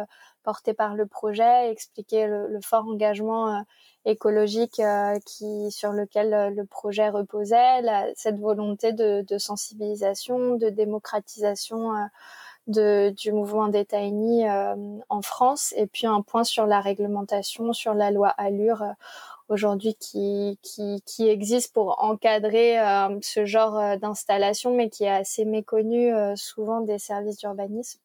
[0.47, 3.65] portée par le projet, expliquer le, fort engagement
[4.05, 4.81] écologique
[5.25, 7.81] qui sur lequel le projet reposait,
[8.15, 11.91] cette volonté de, de, sensibilisation, de démocratisation
[12.67, 17.93] de, du mouvement des Tiny en France, et puis un point sur la réglementation, sur
[17.93, 18.85] la loi Allure
[19.49, 25.09] aujourd'hui qui, qui, qui existe pour encadrer euh, ce genre euh, d'installation, mais qui est
[25.09, 27.99] assez méconnu euh, souvent des services d'urbanisme.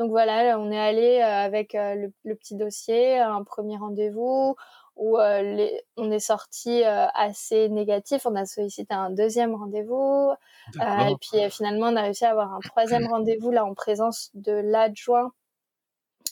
[0.00, 4.56] Donc voilà, on est allé avec le, petit dossier, un premier rendez-vous
[4.96, 8.24] où les, on est sorti assez négatif.
[8.24, 10.32] On a sollicité un deuxième rendez-vous
[10.80, 14.52] et puis finalement on a réussi à avoir un troisième rendez-vous là en présence de
[14.52, 15.32] l'adjoint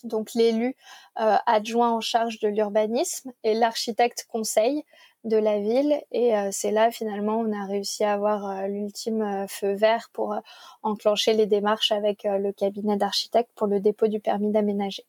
[0.04, 0.76] donc l'élu
[1.20, 4.84] euh, adjoint en charge de l'urbanisme et l'architecte conseil
[5.24, 6.00] de la ville.
[6.12, 10.36] Et euh, c'est là finalement on a réussi à avoir euh, l'ultime feu vert pour
[10.82, 15.04] enclencher les démarches avec le cabinet d'architectes pour le dépôt du permis d'aménager.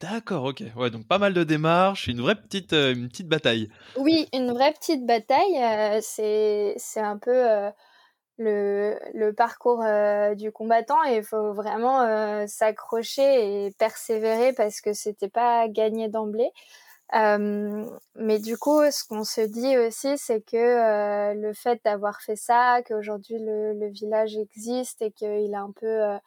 [0.00, 0.62] D'accord, ok.
[0.76, 3.68] Ouais, donc pas mal de démarches, une vraie petite, une petite bataille.
[3.96, 6.00] Oui, une vraie petite bataille.
[6.02, 7.70] c'est un peu
[8.38, 14.80] le, le parcours euh, du combattant et il faut vraiment euh, s'accrocher et persévérer parce
[14.80, 16.50] que c'était pas gagné d'emblée.
[17.14, 22.36] Euh, mais du coup, ce qu'on se dit aussi, c'est que le fait d'avoir fait
[22.36, 26.18] ça, qu'aujourd'hui le, le, village existe et qu'il a un peu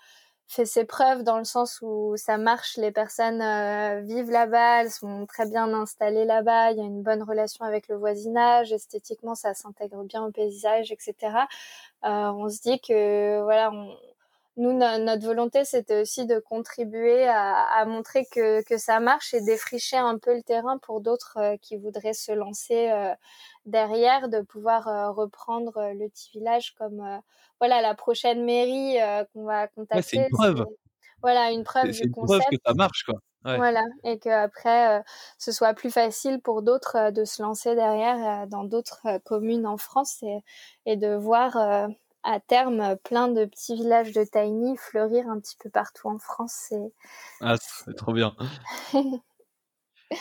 [0.51, 4.91] fait ses preuves dans le sens où ça marche, les personnes euh, vivent là-bas, elles
[4.91, 9.33] sont très bien installées là-bas, il y a une bonne relation avec le voisinage, esthétiquement
[9.35, 11.15] ça s'intègre bien au paysage, etc.
[12.03, 13.95] Euh, on se dit que voilà, on,
[14.57, 19.41] nous, notre volonté, c'était aussi de contribuer à, à montrer que, que, ça marche et
[19.41, 23.13] défricher un peu le terrain pour d'autres euh, qui voudraient se lancer euh,
[23.65, 27.01] derrière, de pouvoir euh, reprendre le petit village comme
[27.59, 28.97] voilà la prochaine mairie
[29.31, 30.01] qu'on va contacter.
[30.03, 30.65] c'est une preuve.
[31.21, 32.41] Voilà, une preuve du concept.
[32.41, 33.19] Preuve que ça marche, quoi.
[33.43, 35.03] Voilà, et qu'après,
[35.39, 40.21] ce soit plus facile pour d'autres de se lancer derrière dans d'autres communes en France
[40.21, 40.43] et,
[40.85, 41.57] et de voir
[42.23, 46.73] à terme plein de petits villages de tiny fleurir un petit peu partout en France.
[47.41, 48.35] Ah, c'est trop bien.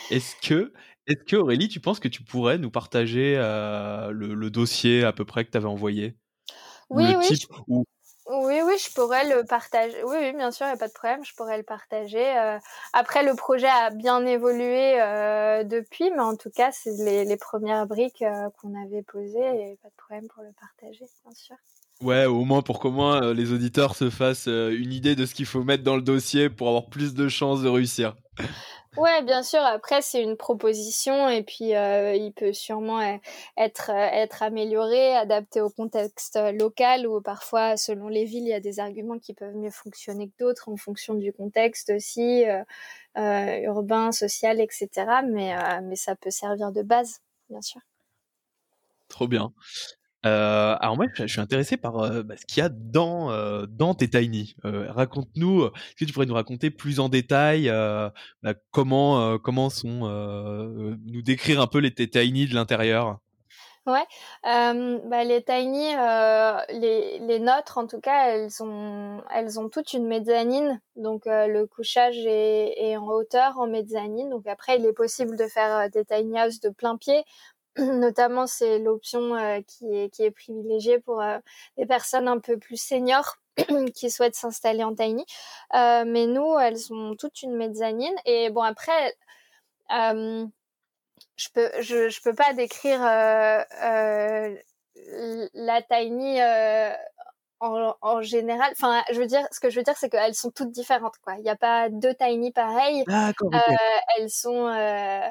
[0.09, 5.25] est-ce que, Aurélie, tu penses que tu pourrais nous partager euh, le, dossier à peu
[5.25, 6.17] près que tu avais envoyé
[6.89, 7.37] Oui, oui.
[8.27, 10.03] Oui, oui, je pourrais le partager.
[10.03, 12.37] Oui, oui bien sûr, il n'y a pas de problème, je pourrais le partager.
[12.37, 12.59] Euh.
[12.93, 17.37] après, le projet a bien évolué euh, depuis, mais en tout cas, c'est les, les
[17.37, 18.23] premières briques
[18.61, 21.57] qu'on avait posées et pas de problème pour le partager, bien sûr.
[22.01, 25.27] Ouais, au moins pour qu'au moins euh, les auditeurs se fassent euh, une idée de
[25.27, 28.15] ce qu'il faut mettre dans le dossier pour avoir plus de chances de réussir.
[28.97, 29.59] Ouais, bien sûr.
[29.61, 32.99] Après, c'est une proposition et puis euh, il peut sûrement
[33.55, 38.59] être être amélioré, adapté au contexte local ou parfois, selon les villes, il y a
[38.59, 42.43] des arguments qui peuvent mieux fonctionner que d'autres en fonction du contexte aussi,
[43.15, 44.89] urbain, social, etc.
[45.25, 47.79] Mais mais ça peut servir de base, bien sûr.
[49.07, 49.53] Trop bien.
[50.25, 53.65] Euh, alors moi, je suis intéressé par euh, bah, ce qu'il y a dans euh,
[53.67, 54.55] dans tes tiny.
[54.63, 57.69] Raconte-nous, est-ce que tu pourrais nous raconter plus en détail
[58.43, 60.01] bah, comment comment sont
[61.05, 63.19] nous décrire un peu les tiny de l'intérieur?
[63.87, 64.05] Ouais,
[64.43, 65.87] bah, les tiny,
[66.79, 71.65] les, les nôtres en tout cas, elles ont elles ont toutes une mezzanine, donc le
[71.65, 74.29] couchage est, est, en hauteur en mezzanine.
[74.29, 77.23] Donc après, il est possible de faire des tiny house de plein pied
[77.77, 81.37] notamment c'est l'option euh, qui est qui est privilégiée pour euh,
[81.77, 83.37] les personnes un peu plus seniors
[83.95, 85.25] qui souhaitent s'installer en tiny.
[85.75, 89.15] Euh, mais nous, elles ont toute une mezzanine et bon après,
[89.89, 90.47] je
[91.53, 93.01] peux je, je peux pas décrire
[95.53, 96.39] la tiny
[97.61, 100.49] en, en, général, enfin, je veux dire, ce que je veux dire, c'est qu'elles sont
[100.49, 101.35] toutes différentes, quoi.
[101.35, 103.03] Il n'y a pas deux tiny pareilles.
[103.05, 103.51] D'accord.
[104.17, 105.21] elles sont, euh,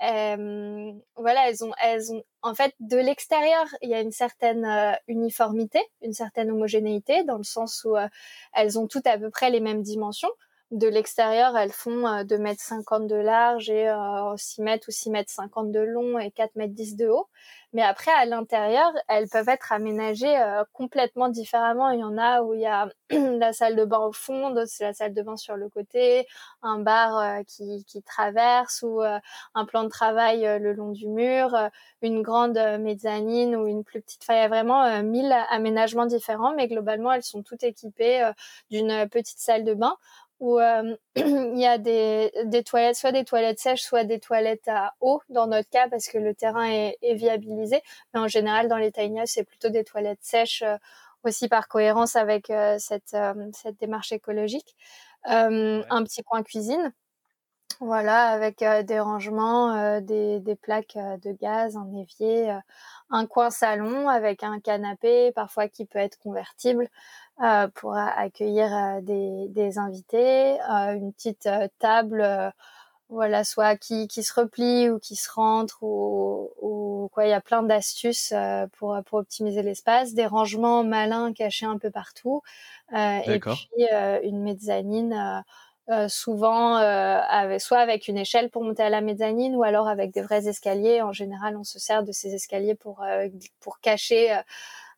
[0.00, 4.92] voilà, elles ont, elles ont, en fait, de l'extérieur, il y a une certaine euh,
[5.08, 8.08] uniformité, une certaine homogénéité, dans le sens où euh,
[8.54, 10.30] elles ont toutes à peu près les mêmes dimensions.
[10.70, 13.92] De l'extérieur, elles font 2 mètres 50 de large et
[14.36, 17.28] 6 mètres ou 6 mètres 50 de long et 4 mètres 10 de haut.
[17.72, 21.90] Mais après, à l'intérieur, elles peuvent être aménagées euh, complètement différemment.
[21.90, 24.66] Il y en a où il y a la salle de bain au fond, d'autres
[24.66, 26.26] c'est la salle de bain sur le côté,
[26.62, 29.20] un bar euh, qui, qui, traverse ou euh,
[29.54, 31.56] un plan de travail le long du mur,
[32.02, 34.22] une grande mezzanine ou une plus petite.
[34.22, 38.28] Enfin, il y a vraiment mille aménagements différents, mais globalement, elles sont toutes équipées
[38.70, 39.96] d'une petite salle de bain
[40.40, 44.68] où euh, il y a des, des, toilettes, soit des toilettes sèches, soit des toilettes
[44.68, 47.82] à eau dans notre cas parce que le terrain est, est viabilisé.
[48.14, 50.76] Mais en général, dans les tiny c'est plutôt des toilettes sèches euh,
[51.24, 53.16] aussi par cohérence avec euh, cette,
[53.52, 54.74] cette démarche écologique.
[55.24, 56.92] Un petit coin cuisine.
[57.78, 62.54] Voilà, avec des rangements, des, des, plaques de gaz, un évier,
[63.10, 66.88] un coin salon avec un canapé, parfois qui peut être convertible,
[67.42, 72.52] euh, pour accueillir euh, des, des, invités, euh, une petite table,
[73.08, 77.24] voilà, soit qui, qui se replie ou qui se rentre ou, ou quoi.
[77.24, 78.34] Il y a plein d'astuces
[78.78, 82.42] pour pour optimiser l'espace, des rangements malins cachés un peu partout,
[82.94, 83.86] et puis
[84.22, 85.42] une mezzanine.
[85.90, 89.88] Euh, souvent euh, avec, soit avec une échelle pour monter à la mezzanine ou alors
[89.88, 91.02] avec des vrais escaliers.
[91.02, 93.04] En général, on se sert de ces escaliers pour
[93.60, 94.40] pour cacher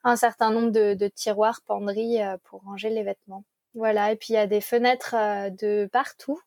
[0.04, 3.44] un certain nombre de, de tiroirs, penderies euh, pour ranger les vêtements.
[3.74, 6.38] Voilà, et puis il y a des fenêtres euh, de partout.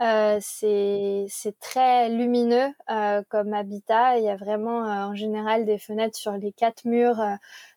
[0.00, 1.26] Euh, c'est
[1.60, 4.18] très lumineux euh, comme habitat.
[4.18, 7.20] Il y a vraiment euh, en général des fenêtres sur les quatre murs.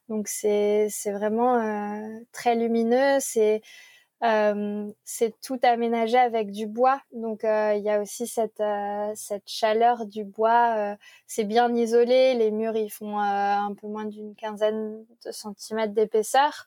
[0.09, 3.17] donc c'est vraiment très lumineux.
[3.19, 3.90] C'est euh,
[4.21, 9.47] c'est tout aménagé avec du bois, donc euh, il y a aussi cette euh, cette
[9.47, 10.95] chaleur du bois.
[11.27, 16.65] c'est bien isolé, les murs ils font un peu moins d'une quinzaine de centimètres d'épaisseur.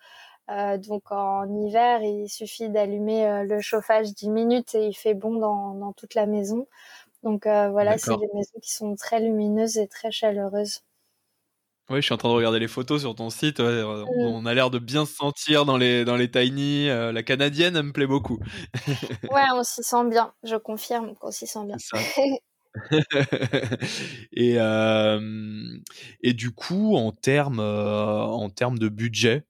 [0.49, 5.75] donc en hiver, il suffit d'allumer le chauffage 10 minutes et il fait bon dans,
[5.75, 6.67] dans toute la maison.
[7.23, 10.83] Donc voilà, c'est des maisons qui sont très lumineuses et très chaleureuses.
[11.91, 13.61] Oui, je suis en train de regarder les photos sur ton site.
[13.61, 14.09] Euh, mmh.
[14.17, 16.89] On a l'air de bien se sentir dans les, dans les tiny.
[16.89, 18.39] Euh, la canadienne, elle me plaît beaucoup.
[19.31, 20.33] ouais, on s'y sent bien.
[20.45, 21.77] Je confirme qu'on s'y sent bien.
[24.33, 25.79] et, euh,
[26.23, 29.45] et du coup, en termes en termes de budget,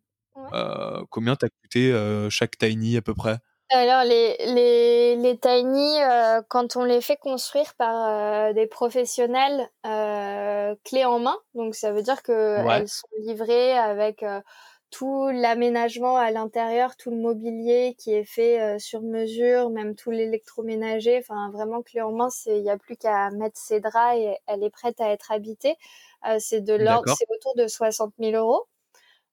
[1.10, 1.96] combien t'as coûté
[2.30, 3.38] chaque tiny à peu près?
[3.70, 9.68] Alors les, les, les tiny, euh, quand on les fait construire par euh, des professionnels
[9.86, 14.40] euh, clés en main, donc ça veut dire que elles sont livrées avec euh,
[14.90, 21.18] tout l'aménagement à l'intérieur, tout le mobilier qui est fait sur mesure, même tout l'électroménager,
[21.18, 24.36] enfin vraiment clé en main, c'est il n'y a plus qu'à mettre ses draps et
[24.46, 25.76] elle est prête à être habitée.
[26.38, 28.66] c'est de l'ordre, c'est autour de 60 000 euros.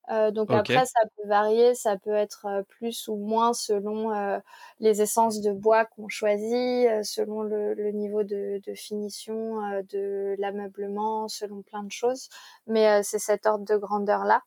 [0.10, 4.40] Euh, donc après, ça peut varier, ça peut être plus ou moins selon euh,
[4.80, 9.60] les essences de bois qu'on choisit, selon le, le niveau de, de finition
[9.90, 12.30] de l'ameublement, selon plein de choses.
[12.68, 14.42] Mais c'est cet ordre de grandeur-là.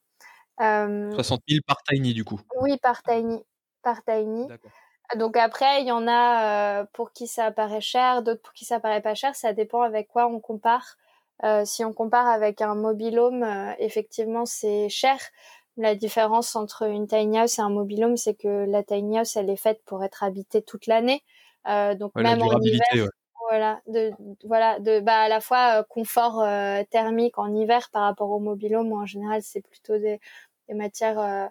[0.58, 2.40] 60 000 par tiny du coup.
[2.60, 3.42] Oui, par tiny.
[3.82, 4.48] Par tiny.
[5.16, 8.80] Donc après, il y en a pour qui ça paraît cher, d'autres pour qui ça
[8.80, 9.34] paraît pas cher.
[9.36, 10.96] Ça dépend avec quoi on compare.
[11.42, 15.18] Euh, si on compare avec un mobilhome, euh, effectivement, c'est cher.
[15.76, 19.50] La différence entre une tiny house et un mobilhome, c'est que la tiny house, elle
[19.50, 21.22] est faite pour être habitée toute l'année.
[21.66, 23.08] Euh, donc même en hiver,
[23.50, 24.12] voilà, de,
[24.44, 26.44] voilà, de bah à la fois confort
[26.90, 30.20] thermique en hiver par rapport au mobilhome, en général c'est plutôt des,
[30.68, 31.50] des matières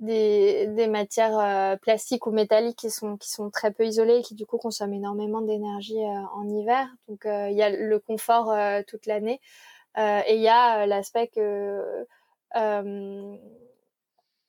[0.00, 4.22] des, des matières euh, plastiques ou métalliques qui sont qui sont très peu isolées et
[4.22, 6.88] qui du coup consomment énormément d'énergie euh, en hiver.
[7.08, 8.52] Donc euh, il y a le confort
[8.86, 9.40] toute l'année
[9.98, 12.06] et il y a l'aspect que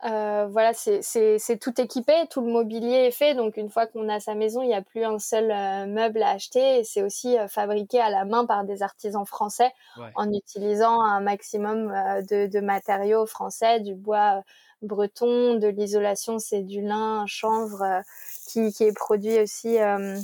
[0.04, 3.36] voilà, c'est tout équipé, tout le mobilier est fait.
[3.36, 5.48] Donc une fois qu'on a sa maison, il n'y a plus un seul
[5.90, 6.80] meuble à acheter.
[6.80, 9.72] Et c'est aussi fabriqué à la main par des artisans français
[10.16, 11.88] en utilisant un maximum
[12.30, 14.44] de, de matériaux français, du bois
[14.82, 18.02] breton, de l'isolation, c'est du lin, chanvre, euh,
[18.48, 20.18] qui, qui, est produit aussi euh,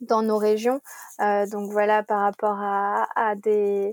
[0.00, 0.80] dans nos régions.
[1.20, 3.92] Euh, donc voilà, par rapport à, à des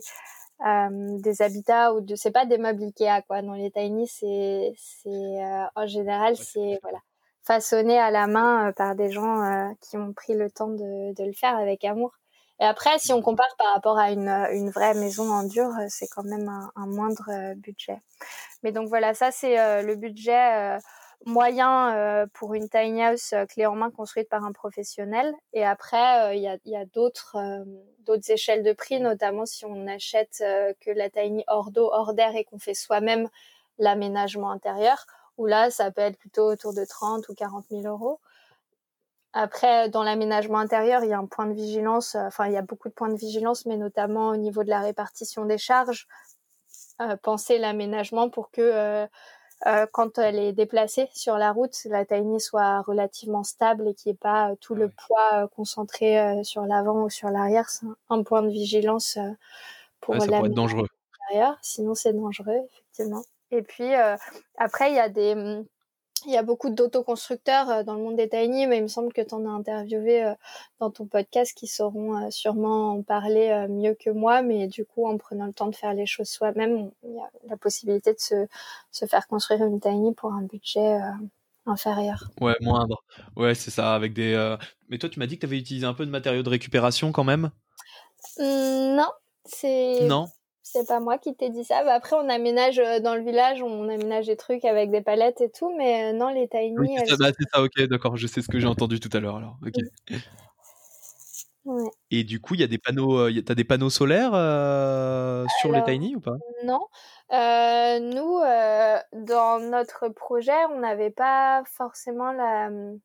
[0.60, 3.44] des habitats ou de c'est pas des meubles Ikea quoi.
[3.44, 5.38] Dans les tiny, c'est c'est
[5.76, 6.98] en général c'est voilà
[7.44, 11.34] façonné à la main par des gens qui ont pris le temps de, de le
[11.34, 12.12] faire avec amour.
[12.60, 15.86] Et après, si on compare par rapport à une, une vraie maison en dur, euh,
[15.90, 18.02] c'est quand même un, un, moindre euh, budget.
[18.64, 20.80] Mais donc voilà, ça c'est euh, le budget
[21.26, 25.34] moyen pour une tiny house clé en main construite par un professionnel.
[25.54, 27.38] Et après, il y a, y a d'autres
[28.00, 32.36] d'autres échelles de prix, notamment si on achète que la tiny hors d'eau, hors d'air
[32.36, 33.30] et qu'on fait soi-même
[33.80, 35.06] l'aménagement intérieur,
[35.38, 38.20] où là, ça peut être plutôt autour de 30 ou 40 000 euros.
[39.40, 42.62] Après, dans l'aménagement intérieur, il y a un point de vigilance, enfin, il y a
[42.62, 46.08] beaucoup de points de vigilance, mais notamment au niveau de la répartition des charges.
[47.22, 49.08] penser l'aménagement pour que
[49.66, 54.12] euh, quand elle est déplacée sur la route, la tiny soit relativement stable et qu'il
[54.12, 57.70] n'y ait pas euh, tout le poids euh, concentré sur l'avant ou sur l'arrière.
[57.70, 59.18] C'est un point de vigilance
[60.00, 60.88] pour ouais, dangereux.
[61.62, 63.24] Sinon, c'est dangereux, effectivement.
[63.50, 63.94] Et puis,
[64.58, 65.66] après, il y a des hum,
[66.26, 69.14] il y a beaucoup d'autoconstructeurs euh, dans le monde des tiny, mais il me semble
[69.14, 70.34] que tu en as interviewé euh,
[70.80, 74.42] dans ton podcast qui sauront euh, sûrement en parler mieux que moi.
[74.42, 77.30] Mais du coup, en prenant le temps de faire les choses soi-même, il y a
[77.50, 78.48] la possibilité de se,
[78.92, 81.00] se faire construire une tiny pour un budget
[81.66, 82.30] inférieur.
[82.40, 83.04] Ouais, moindre.
[83.36, 83.94] Ouais, c'est ça.
[83.94, 84.58] Avec des.
[84.90, 87.12] Mais toi, tu m'as dit que tu avais utilisé un peu de matériaux de récupération
[87.12, 87.52] quand même?
[88.38, 89.12] Mmh, non,
[89.46, 90.08] c'est.
[90.08, 90.28] Non?
[90.72, 91.84] C'est pas moi qui t'ai dit ça.
[91.84, 95.42] Bah, après, on aménage euh, dans le village, on aménage des trucs avec des palettes
[95.42, 96.78] et tout, mais euh, non, les tiny.
[96.78, 99.20] Oui, c'est ça, bah, ça, ok, d'accord, je sais ce que j'ai entendu tout à
[99.20, 99.58] l'heure alors.
[99.66, 99.76] Ok.
[101.66, 101.90] Ouais.
[102.12, 104.32] Et du coup, il y a des panneaux, euh, t'as des panneaux solaires
[105.60, 106.38] sur les tiny ou pas?
[106.64, 106.88] Non.
[107.30, 108.40] nous,
[109.12, 112.96] dans notre projet, on n'avait pas forcément la euh,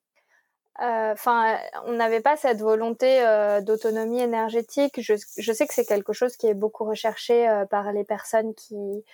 [0.78, 5.00] enfin, on n'avait pas cette volonté euh, d'autonomie énergétique.
[5.00, 8.54] Je, je, sais que c'est quelque chose qui est beaucoup recherché euh, par les personnes
[8.54, 9.04] qui,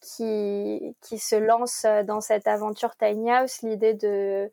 [0.00, 4.50] qui, qui se lancent dans cette aventure tiny house, l'idée de,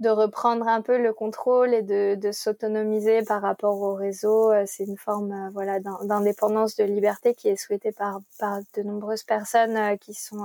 [0.00, 4.52] de reprendre un peu le contrôle et de, de s'autonomiser par rapport au réseau.
[4.66, 9.98] C'est une forme voilà d'indépendance, de liberté qui est souhaitée par, par de nombreuses personnes
[9.98, 10.44] qui sont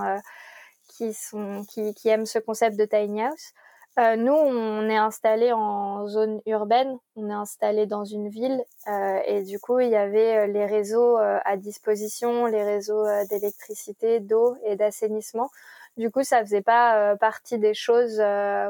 [0.88, 3.54] qui sont qui, qui aiment ce concept de tiny house.
[4.00, 8.64] Euh, nous, on est installé en zone urbaine, on est installé dans une ville.
[8.88, 13.06] Euh, et du coup, il y avait euh, les réseaux euh, à disposition, les réseaux
[13.06, 15.52] euh, d'électricité, d'eau et d'assainissement.
[15.98, 18.18] Du coup, ça faisait pas partie des choses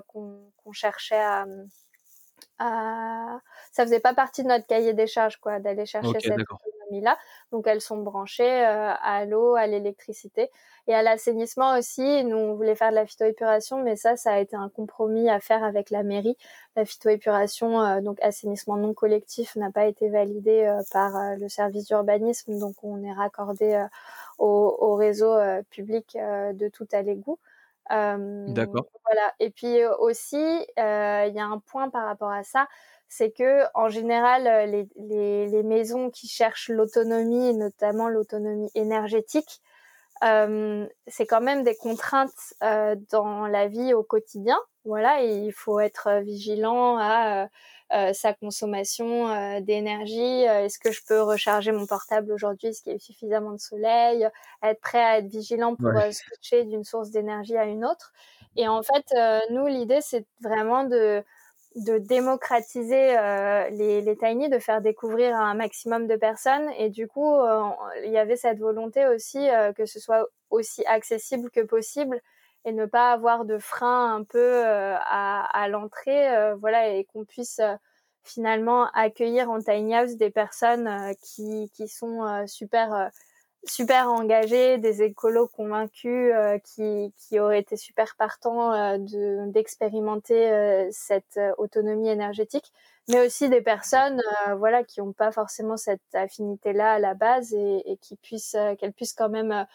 [0.08, 1.46] qu'on cherchait à,
[2.60, 3.40] à,
[3.72, 6.44] ça faisait pas partie de notre cahier des charges, quoi, d'aller chercher cette
[7.52, 10.50] Donc, elles sont branchées à l'eau, à l'électricité.
[10.88, 14.40] Et à l'assainissement aussi, nous, on voulait faire de la phytoépuration, mais ça, ça a
[14.40, 16.36] été un compromis à faire avec la mairie.
[16.76, 21.48] La phytoépuration, euh, donc assainissement non collectif, n'a pas été validé euh, par euh, le
[21.48, 23.86] service d'urbanisme, donc on est raccordé
[24.40, 25.34] au, au, réseau
[25.70, 27.40] public de tout à l'égout.
[27.90, 28.88] D'accord.
[29.06, 29.34] Voilà.
[29.40, 32.68] Et puis aussi, il y a un point par rapport à ça,
[33.10, 39.62] c'est que en général, les, les, les maisons qui cherchent l'autonomie, notamment l'autonomie énergétique,
[40.24, 44.58] euh, c'est quand même des contraintes euh, dans la vie au quotidien.
[44.86, 47.48] Voilà, et il faut être vigilant à
[47.94, 50.42] euh, sa consommation d'énergie.
[50.44, 54.28] Est-ce que je peux recharger mon portable aujourd'hui Est-ce qu'il y a suffisamment de soleil?
[54.62, 58.12] Être prêt à être vigilant pour switcher d'une source d'énergie à une autre.
[58.58, 59.06] Et en fait,
[59.52, 61.24] nous, l'idée, c'est vraiment de
[61.76, 66.70] de démocratiser euh, les, les tiny, de faire découvrir un maximum de personnes.
[66.78, 67.64] Et du coup, euh,
[68.04, 72.20] il y avait cette volonté aussi euh, que ce soit aussi accessible que possible
[72.66, 77.60] et ne pas avoir de frein un peu à, à l'entrée, voilà, et qu'on puisse
[78.24, 83.10] finalement accueillir en tiny house des personnes qui, qui sont super
[83.66, 90.52] super engagés, des écolos convaincus euh, qui, qui auraient été super partants euh, de, d'expérimenter
[90.52, 92.72] euh, cette autonomie énergétique,
[93.08, 94.22] mais aussi des personnes
[94.58, 98.94] voilà qui n'ont pas forcément cette affinité-là à la base et, et qui puissent qu'elles
[98.94, 99.66] puissent quand même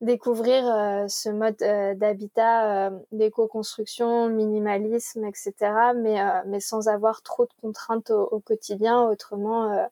[0.00, 0.64] découvrir
[1.08, 1.56] ce mode
[1.98, 5.52] d'habitat, d'éco-construction, minimalisme, etc.
[5.96, 6.16] Mais
[6.46, 9.88] mais sans avoir trop de contraintes au, au quotidien, autrement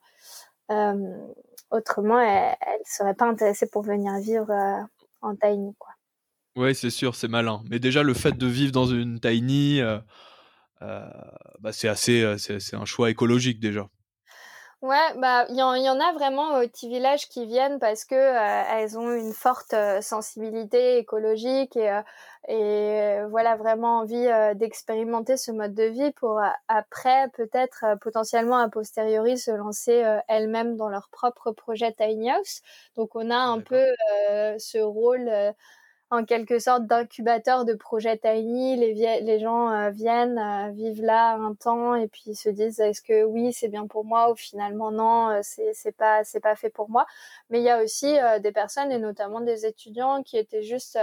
[1.71, 4.83] Autrement, elle, ne serait pas intéressée pour venir vivre euh,
[5.21, 5.91] en tiny, quoi.
[6.55, 7.61] Ouais, c'est sûr, c'est malin.
[7.69, 9.99] Mais déjà, le fait de vivre dans une tiny, euh,
[10.81, 11.09] euh,
[11.59, 13.89] bah, c'est assez, c'est un choix écologique déjà.
[14.85, 18.13] Ouais, bah il y, y, en a vraiment au petits villages qui viennent parce que
[18.13, 22.01] euh, elles ont une forte euh, sensibilité écologique et, euh,
[22.47, 29.39] et voilà vraiment envie d'expérimenter ce mode de vie pour après peut-être potentiellement a posteriori
[29.39, 32.61] se lancer elles-mêmes dans leur propre projet tiny house.
[32.95, 33.83] Donc on a un peu
[34.59, 35.27] ce rôle
[36.11, 38.77] en quelque sorte d'incubateur de projet tiny.
[38.77, 43.01] Les, les gens euh, viennent, euh, vivent là un temps et puis se disent est-ce
[43.01, 46.55] que oui c'est bien pour moi ou finalement non euh, c'est c'est pas c'est pas
[46.55, 47.05] fait pour moi.
[47.49, 50.97] Mais il y a aussi des personnes et notamment des étudiants qui étaient juste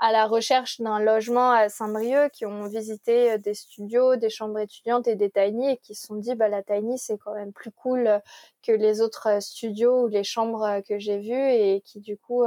[0.00, 5.06] à la recherche d'un logement à Saint-Brieuc, qui ont visité des studios, des chambres étudiantes
[5.06, 7.70] et des tiny et qui se sont dit bah la tiny c'est quand même plus
[7.70, 8.20] cool
[8.62, 12.44] que les autres studios ou les chambres que j'ai vues et qui du coup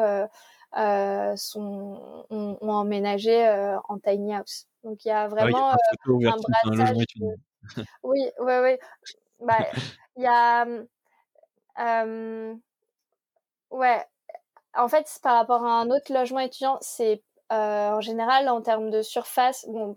[0.76, 4.66] sont, ont, emménagé euh, en tiny house.
[4.84, 6.98] Donc il y a ah vraiment euh, un brassage
[8.04, 8.80] Oui, ouais, ouais.
[9.40, 9.66] Bah,
[10.16, 10.66] il y a,
[13.72, 14.06] ouais,
[14.76, 19.02] en fait, par rapport à un autre logement étudiant, c'est en général en termes de
[19.02, 19.96] surface, bon,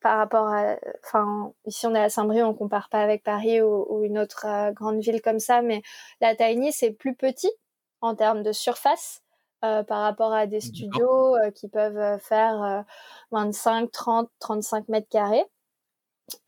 [0.00, 4.02] par rapport à, enfin, ici on est à Saint-Brieuc, on compare pas avec Paris ou,
[4.04, 5.82] une autre grande ville comme ça, mais
[6.20, 7.50] la Tiny c'est plus petit
[8.00, 9.22] en termes de surface.
[9.60, 12.84] Par rapport à des studios qui peuvent faire
[13.30, 15.44] 25, 30, 35 mètres carrés.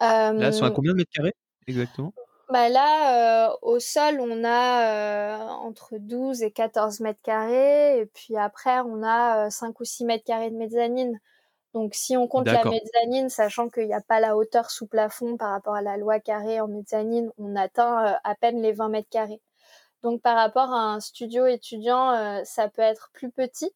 [0.00, 1.34] Là, à combien de mètres carrés
[1.66, 2.12] exactement?
[2.52, 8.00] Bah là, euh, au sol, on a euh, entre 12 et 14 mètres carrés.
[8.00, 11.18] Et puis après, on a 5 euh, ou 6 mètres carrés de mezzanine.
[11.72, 15.38] Donc si on compte la mezzanine, sachant qu'il n'y a pas la hauteur sous plafond
[15.38, 19.08] par rapport à la loi carrée en mezzanine, on atteint à peine les 20 mètres
[19.08, 19.40] carrés.
[20.02, 23.72] Donc par rapport à un studio étudiant, ça peut être plus petit.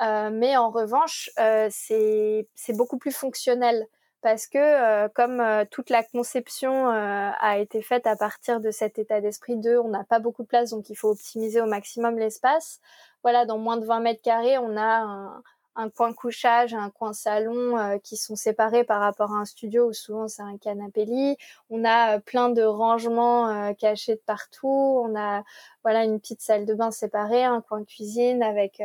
[0.00, 1.30] mais en revanche,
[1.70, 3.86] c'est beaucoup plus fonctionnel
[4.22, 8.70] parce que euh, comme euh, toute la conception euh, a été faite à partir de
[8.70, 11.66] cet état d'esprit de on n'a pas beaucoup de place donc il faut optimiser au
[11.66, 12.80] maximum l'espace.
[13.22, 15.42] Voilà, dans moins de 20 mètres carrés, on a un,
[15.76, 19.92] un coin couchage, un coin salon qui sont séparés par rapport à un studio où
[19.92, 21.36] souvent c'est un canapé lit.
[21.70, 25.02] On a plein de rangements cachés de partout.
[25.04, 25.42] On a
[25.82, 28.82] voilà une petite salle de bain séparée, un coin cuisine avec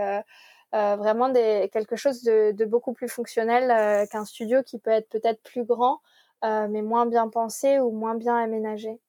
[0.75, 4.91] euh, vraiment des, quelque chose de, de beaucoup plus fonctionnel euh, qu'un studio qui peut
[4.91, 6.01] être peut-être plus grand,
[6.43, 8.99] euh, mais moins bien pensé ou moins bien aménagé.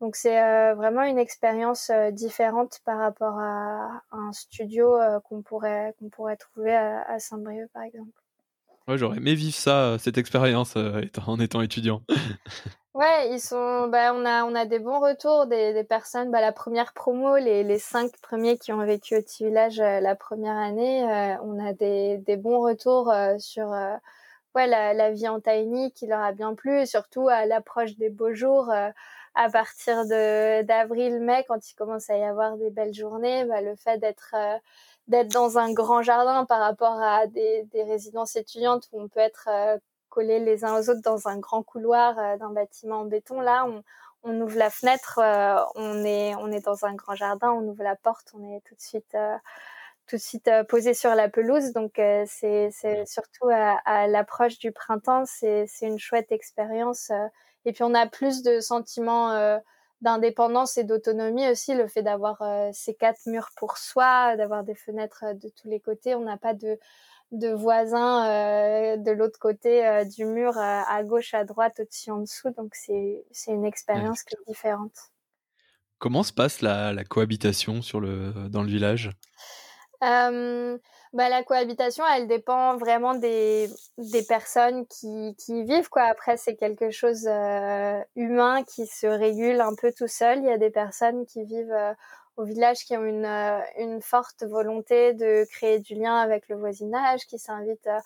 [0.00, 4.94] Donc c'est vraiment une expérience différente par rapport à, un studio
[5.24, 8.10] qu'on pourrait qu'on pourrait trouver à, Saint-Brieuc par exemple.
[8.86, 10.76] Ouais, j'aurais aimé vivre ça, cette expérience
[11.26, 12.02] en étant étudiant.
[12.96, 13.88] Ouais, ils sont.
[13.88, 16.30] Bah, on a on a des bons retours des, des personnes.
[16.30, 20.00] Bah, la première promo, les, les cinq premiers qui ont vécu au petit village euh,
[20.00, 23.68] la première année, euh, on a des, des bons retours euh, sur
[24.54, 27.96] ouais la, la, vie en tiny qui leur a bien plu, et surtout à l'approche
[27.96, 28.72] des beaux jours.
[29.36, 33.76] À partir de d'avril-mai, quand il commence à y avoir des belles journées, bah, le
[33.76, 34.34] fait d'être
[35.08, 39.20] d'être dans un grand jardin par rapport à des, des résidences étudiantes où on peut
[39.20, 39.48] être
[40.08, 43.40] collés les uns aux autres dans un grand couloir euh, d'un bâtiment en béton.
[43.40, 43.82] Là, on,
[44.22, 47.82] on ouvre la fenêtre, euh, on est on est dans un grand jardin, on ouvre
[47.84, 49.36] la porte, on est tout de suite euh,
[50.06, 51.72] tout de suite posé sur la pelouse.
[51.72, 51.94] Donc
[52.26, 52.70] c'est
[53.06, 57.10] surtout à, à l'approche du printemps, c'est une chouette expérience.
[57.66, 59.60] Et puis on a plus de sentiments
[60.00, 62.42] d'indépendance et d'autonomie aussi, le fait d'avoir
[62.72, 66.14] ces quatre murs pour soi, d'avoir des fenêtres de tous les côtés.
[66.14, 66.78] On n'a pas de
[67.32, 72.10] de voisins euh, de l'autre côté euh, du mur, euh, à gauche, à droite, au-dessus,
[72.10, 72.50] en dessous.
[72.50, 75.10] Donc c'est une expérience qui est différente.
[75.98, 79.10] Comment se passe la, la cohabitation sur le, dans le village?
[81.16, 85.88] Bah, la cohabitation, elle dépend vraiment des, des personnes qui, qui vivent.
[85.88, 86.02] Quoi.
[86.02, 87.26] Après, c'est quelque chose
[88.16, 90.38] humain qui se régule un peu tout seul.
[90.38, 91.74] Il y a des personnes qui vivent
[92.36, 96.56] au village qui ont une, euh, une forte volonté de créer du lien avec le
[96.56, 97.98] voisinage, qui s'invitent euh,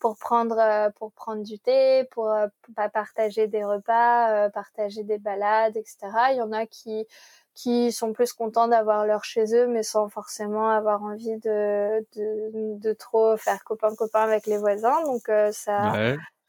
[0.00, 2.32] pour prendre euh, pour prendre du thé, pour,
[2.62, 5.98] pour partager des repas, partager des balades, etc.
[6.32, 7.06] Il y en a qui
[7.54, 12.78] qui sont plus contents d'avoir leur chez eux, mais sans forcément avoir envie de de,
[12.78, 15.02] de trop faire copain copain avec les voisins.
[15.04, 15.98] Donc ça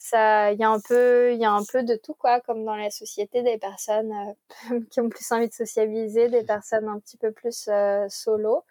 [0.04, 2.66] ça il y a un peu il y a un peu de tout quoi comme
[2.66, 4.12] dans la société des personnes
[4.72, 8.66] euh, qui ont plus envie de sociabiliser des personnes un petit peu plus euh, solo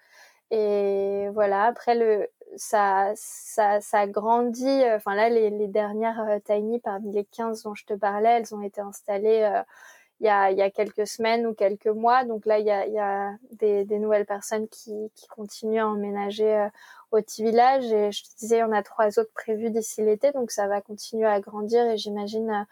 [0.51, 6.80] et voilà après le ça ça ça grandit enfin là les, les dernières euh, tiny
[6.80, 9.62] parmi les 15 dont je te parlais elles ont été installées
[10.23, 12.25] il y a, il y a quelques semaines ou quelques mois.
[12.25, 15.81] Donc là, il y a, il y a des, des nouvelles personnes qui, qui continuent
[15.81, 16.68] à emménager euh,
[17.11, 17.93] au petit village.
[17.93, 20.31] Et je te disais, il y en a trois autres prévus d'ici l'été.
[20.31, 22.64] Donc ça va continuer à grandir et j'imagine euh,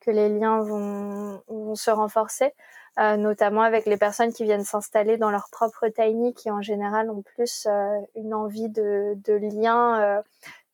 [0.00, 2.52] que les liens vont, vont se renforcer,
[2.98, 7.08] euh, notamment avec les personnes qui viennent s'installer dans leur propre tiny, qui en général
[7.08, 7.68] ont plus
[8.16, 10.22] une envie de, de lien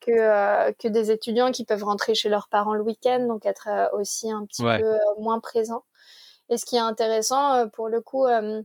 [0.01, 4.31] que, que des étudiants qui peuvent rentrer chez leurs parents le week-end, donc être aussi
[4.31, 5.85] un petit peu moins présents.
[6.53, 8.63] Et ce qui est intéressant, euh, pour le coup, euh,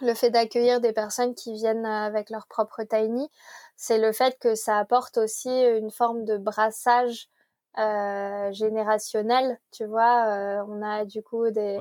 [0.00, 3.28] le fait d'accueillir des personnes qui viennent avec leur propre tiny,
[3.76, 7.28] c'est le fait que ça apporte aussi une forme de brassage
[7.76, 9.60] euh, générationnel.
[9.70, 11.78] Tu vois, on a du coup des,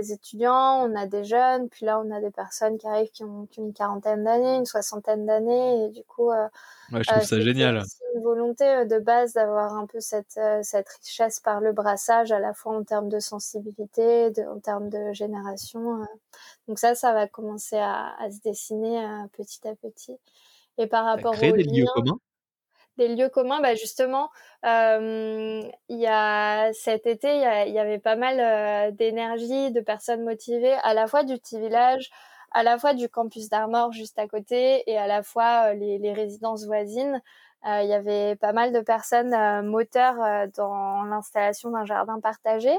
[0.00, 3.24] des étudiants, on a des jeunes, puis là on a des personnes qui arrivent qui
[3.24, 6.46] ont, une quarantaine d'années, une soixantaine d'années, et du coup, euh,
[6.92, 7.82] ouais, je trouve ça génial.
[7.86, 11.72] C'est une volonté euh, de base d'avoir un peu cette, euh, cette richesse par le
[11.72, 16.06] brassage, à la fois en termes de sensibilité, de, en termes de génération.
[16.68, 20.16] Donc ça, ça va commencer à, à se dessiner petit à petit.
[20.78, 22.18] Et par rapport lieux communs?
[22.98, 23.60] Des lieux communs.
[23.60, 24.30] Bah justement,
[24.64, 30.94] il y a cet été, il y, avait pas mal d'énergie, de personnes motivées, à
[30.94, 32.10] la fois du petit village,
[32.52, 36.12] à la fois du campus d'Armor juste à côté et à la fois les, les
[36.12, 37.22] résidences voisines.
[37.64, 42.72] il y avait pas mal de personnes moteurs dans l'installation d'un jardin partagé.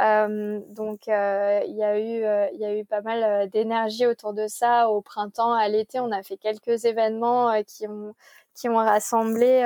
[0.00, 4.06] Euh, donc euh, il y a eu euh, il y a eu pas mal d'énergie
[4.06, 8.14] autour de ça au printemps, à l'été, on a fait quelques événements qui ont
[8.54, 9.62] qui ont rassemblé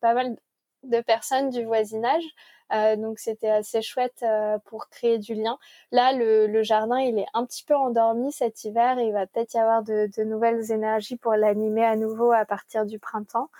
[0.00, 0.36] pas mal
[0.82, 2.24] de personnes du voisinage.
[2.72, 5.58] Euh, donc c'était assez chouette euh, pour créer du lien.
[5.92, 8.98] Là, le, le, jardin, il est un petit peu endormi cet hiver.
[8.98, 12.44] Et il va peut-être y avoir de, de nouvelles énergies pour l'animer à nouveau à
[12.44, 13.50] partir du printemps.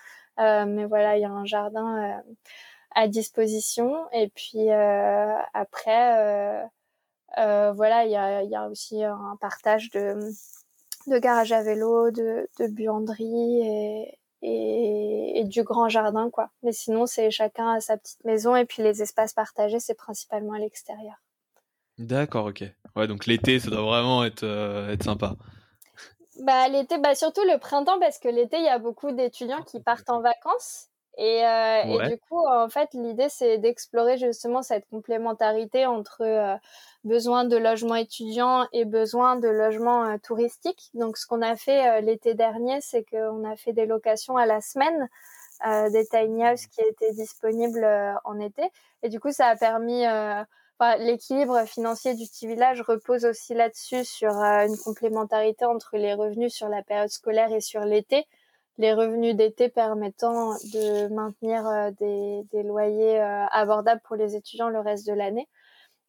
[0.40, 2.22] Euh, mais voilà, il y a un jardin
[2.94, 4.06] à disposition.
[4.12, 6.64] Et puis euh, après, euh,
[7.38, 10.18] euh, voilà, il y a, y a, aussi un partage de,
[11.06, 14.18] de garage à vélo, de, de buanderie et,
[15.44, 16.50] et, du grand jardin, quoi.
[16.62, 20.54] Mais sinon, c'est chacun à sa petite maison et puis les espaces partagés, c'est principalement
[20.54, 21.14] à l'extérieur.
[21.98, 22.64] D'accord, ok.
[22.96, 24.44] Ouais, donc l'été, ça doit vraiment être,
[24.90, 25.36] être sympa.
[26.42, 29.80] Bah l'été, bah surtout le printemps parce que l'été, il y a beaucoup d'étudiants qui
[29.80, 34.88] partent en vacances et, euh, et, du coup, en fait, l'idée, c'est d'explorer justement cette
[34.88, 36.56] complémentarité entre euh,
[37.04, 40.90] besoin de logement étudiant et besoin de logement euh, touristique.
[40.94, 44.46] Donc, ce qu'on a fait euh, l'été dernier, c'est qu'on a fait des locations à
[44.46, 45.08] la semaine,
[45.92, 47.86] des tiny houses qui étaient disponibles
[48.24, 48.62] en été.
[49.02, 50.04] Et du coup, ça a permis...
[50.78, 56.52] Enfin, l'équilibre financier du petit village repose aussi là-dessus sur une complémentarité entre les revenus
[56.52, 58.26] sur la période scolaire et sur l'été
[58.78, 64.68] les revenus d'été permettant de maintenir euh, des, des loyers euh, abordables pour les étudiants
[64.68, 65.48] le reste de l'année.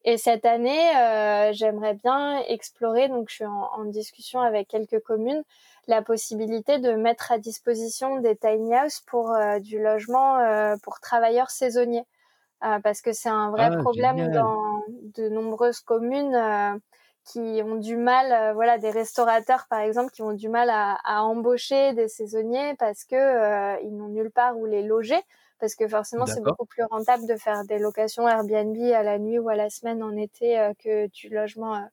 [0.04, 5.00] Et cette année, euh, j'aimerais bien explorer, donc je suis en, en, discussion avec quelques
[5.00, 5.42] communes,
[5.88, 10.38] la possibilité de mettre à disposition des tiny houses pour du logement
[10.82, 12.04] pour travailleurs saisonniers.
[12.60, 16.80] parce que c'est un vrai ah, problème dans de nombreuses communes
[17.26, 20.96] qui ont du mal, euh, voilà, des restaurateurs par exemple, qui ont du mal à,
[21.04, 25.20] à embaucher des saisonniers parce que euh, ils n'ont nulle part où les loger,
[25.58, 29.38] parce que forcément c'est beaucoup plus rentable de faire des locations Airbnb à la nuit
[29.38, 31.88] ou à la semaine en été euh, que du logement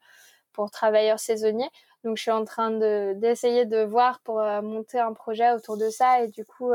[0.53, 1.69] pour travailleurs saisonniers.
[2.03, 5.89] Donc je suis en train de d'essayer de voir pour monter un projet autour de
[5.89, 6.73] ça et du coup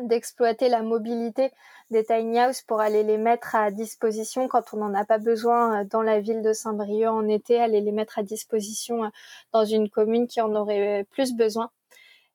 [0.00, 1.52] d'exploiter la mobilité
[1.90, 5.82] des tiny houses pour aller les mettre à disposition quand on n'en a pas besoin
[5.82, 9.08] euh, dans la ville de Saint-Brieuc en été, aller les mettre à disposition euh,
[9.52, 11.70] dans une commune qui en aurait plus besoin.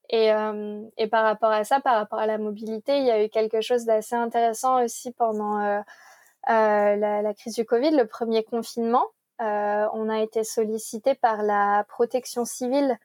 [0.09, 3.23] Et, euh, et par rapport à ça, par rapport à la mobilité, il y a
[3.23, 5.81] eu quelque chose d'assez intéressant aussi pendant euh,
[6.47, 9.05] la, la, crise du Covid, le premier confinement.
[9.39, 12.97] on a été sollicité par la protection civile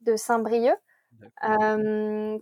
[0.00, 0.78] de Saint-Brieuc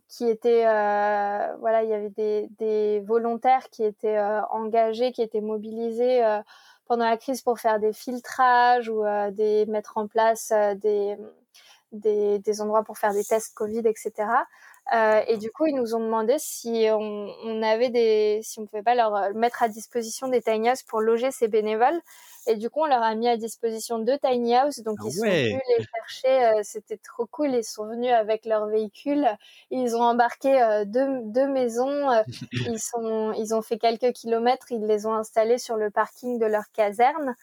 [0.08, 4.20] qui était voilà il y avait des, volontaires qui étaient
[4.50, 6.22] engagés qui étaient mobilisés
[6.86, 9.02] pendant la crise pour faire des filtrages ou
[9.32, 11.16] des mettre en place des,
[11.92, 14.28] des endroits pour faire des tests Covid etc
[14.92, 18.82] et du coup ils nous ont demandé si on, on avait des si on pouvait
[18.82, 22.00] pas leur mettre à disposition des tiny pour loger ces bénévoles
[22.46, 24.80] et du coup, on leur a mis à disposition deux tiny house.
[24.80, 26.44] Donc, ah ils sont venus les chercher.
[26.44, 27.54] Euh, c'était trop cool.
[27.54, 29.26] Ils sont venus avec leur véhicule.
[29.70, 32.10] Ils ont embarqué euh, deux, deux, maisons.
[32.10, 32.22] Euh,
[32.52, 34.66] ils, sont, ils ont fait quelques kilomètres.
[34.70, 37.34] Ils les ont installés sur le parking de leur caserne.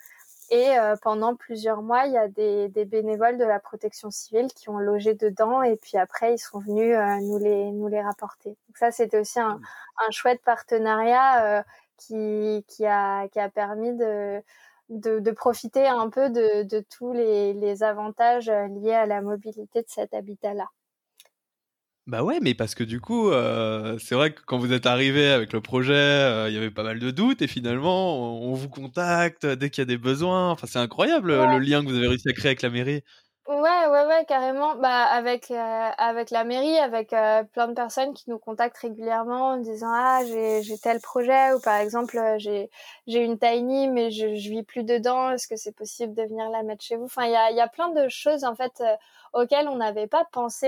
[0.53, 4.79] Et pendant plusieurs mois, il y a des, bénévoles de la protection civile qui ont
[4.79, 5.63] logé dedans.
[5.63, 8.49] Et puis après, ils sont venus nous, les, nous les rapporter.
[8.49, 9.61] Donc ça, c'était aussi un,
[10.05, 11.63] un, chouette partenariat
[11.95, 14.43] qui, qui, a, qui a permis de
[14.91, 19.21] de, de, profiter un peu de, de tous les, les, avantages euh, liés à la
[19.21, 20.67] mobilité de cet habitat-là.
[22.11, 25.27] Bah ouais, mais parce que du coup, euh, c'est vrai que quand vous êtes arrivé
[25.29, 28.67] avec le projet, euh, il y avait pas mal de doutes et finalement, on, vous
[28.67, 30.51] contacte dès qu'il y a des besoins.
[30.51, 33.01] Enfin, c'est incroyable le lien que vous avez réussi à créer avec la mairie.
[33.47, 34.75] Ouais, ouais, ouais, carrément.
[34.75, 39.49] Bah, avec euh, avec la mairie, avec euh, plein de personnes qui nous contactent régulièrement
[39.53, 42.69] en disant ah j'ai j'ai tel projet ou par exemple euh, j'ai
[43.07, 45.31] j'ai une tiny mais je je vis plus dedans.
[45.31, 47.05] Est-ce que c'est possible de venir la mettre chez vous?
[47.05, 48.81] Enfin, il y a il y a plein de choses en fait
[49.33, 50.67] auxquelles on n'avait pas pensé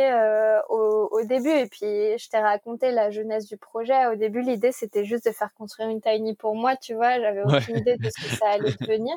[0.69, 1.49] au au début.
[1.51, 4.07] Et puis je t'ai raconté la jeunesse du projet.
[4.07, 7.19] Au début, l'idée c'était juste de faire construire une tiny pour moi, tu vois.
[7.19, 9.15] J'avais aucune idée de ce que ça allait devenir.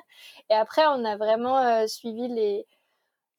[0.51, 2.67] Et après, on a vraiment suivi les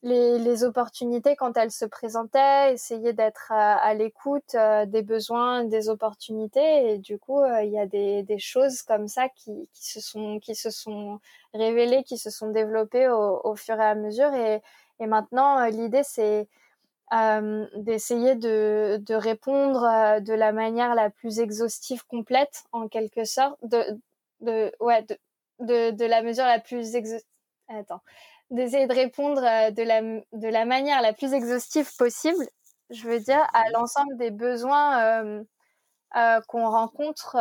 [0.03, 5.89] les, les, opportunités quand elles se présentaient, essayer d'être à, l'écoute euh, des besoins, des
[5.89, 6.93] opportunités.
[6.93, 9.99] Et du coup, euh, il y a des, des, choses comme ça qui, qui, se
[9.99, 11.19] sont, qui se sont
[11.53, 14.33] révélées, qui se sont développées au, au fur et à mesure.
[14.35, 14.61] Et,
[14.99, 16.47] et maintenant, euh, l'idée, c'est
[17.77, 23.81] d'essayer de, de, répondre de la manière la plus exhaustive, complète, en quelque sorte, de,
[24.41, 25.17] de ouais, de,
[25.61, 27.25] de, de la mesure la plus exhaustive.
[27.69, 28.01] Attends,
[28.49, 32.47] d'essayer de répondre de la, de la manière la plus exhaustive possible,
[32.89, 35.23] je veux dire, à l'ensemble des besoins
[36.15, 37.35] euh, qu'on rencontre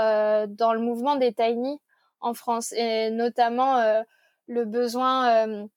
[0.47, 1.81] dans le mouvement des tiny
[2.21, 4.03] en France et notamment
[4.49, 5.69] le besoin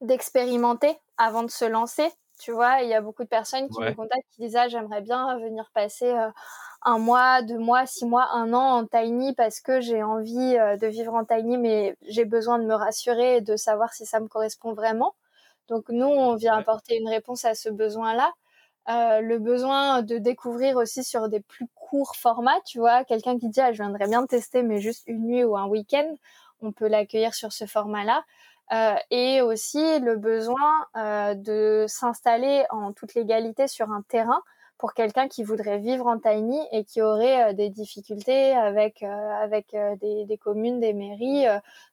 [0.00, 2.08] d'expérimenter avant de se lancer.
[2.40, 5.00] Tu vois, il y a beaucoup de personnes qui me contactent qui disent ah, j'aimerais
[5.00, 6.28] bien venir passer euh,
[6.84, 10.76] un mois, deux mois, six mois, un an en tiny parce que j'ai envie euh,
[10.76, 14.20] de vivre en tiny, mais j'ai besoin de me rassurer et de savoir si ça
[14.20, 15.14] me correspond vraiment.
[15.68, 18.32] Donc nous, on vient apporter une réponse à ce besoin-là.
[18.88, 23.48] Euh, le besoin de découvrir aussi sur des plus courts formats, tu vois, quelqu'un qui
[23.48, 26.16] dit ah, je viendrais bien tester mais juste une nuit ou un week-end,
[26.62, 28.24] on peut l'accueillir sur ce format-là.
[28.72, 34.40] Euh, et aussi le besoin euh, de s'installer en toute légalité sur un terrain
[34.82, 39.76] pour quelqu'un qui voudrait vivre en tiny et qui aurait euh, des difficultés avec avec
[40.00, 41.46] des, des, communes, des mairies.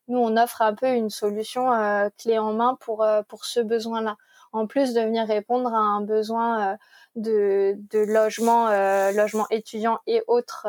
[0.08, 1.70] nous, on offre un peu une solution
[2.18, 4.18] clé en main pour pour ce besoin-là.
[4.54, 6.78] En plus de venir répondre à un besoin
[7.16, 8.70] de, de logement,
[9.12, 10.68] logement étudiant et autres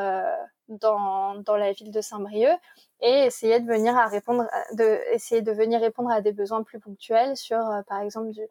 [0.71, 2.59] dans, dans la ville de Saint-Brieuc
[3.03, 6.79] et essayer de venir à répondre, de essayer de venir répondre à des besoins plus
[6.79, 8.43] ponctuels sur, euh, par exemple, du,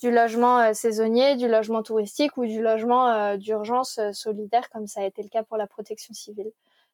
[0.00, 5.00] du logement euh, saisonnier, du logement touristique ou du logement euh, d'urgence solidaire, comme ça
[5.00, 6.50] a été le cas pour la protection civile.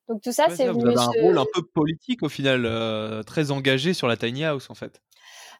[0.09, 0.81] Donc tout ça, c'est venu.
[0.81, 4.69] Vous avez un rôle un peu politique au final, très engagé sur la tiny house
[4.69, 5.01] en fait.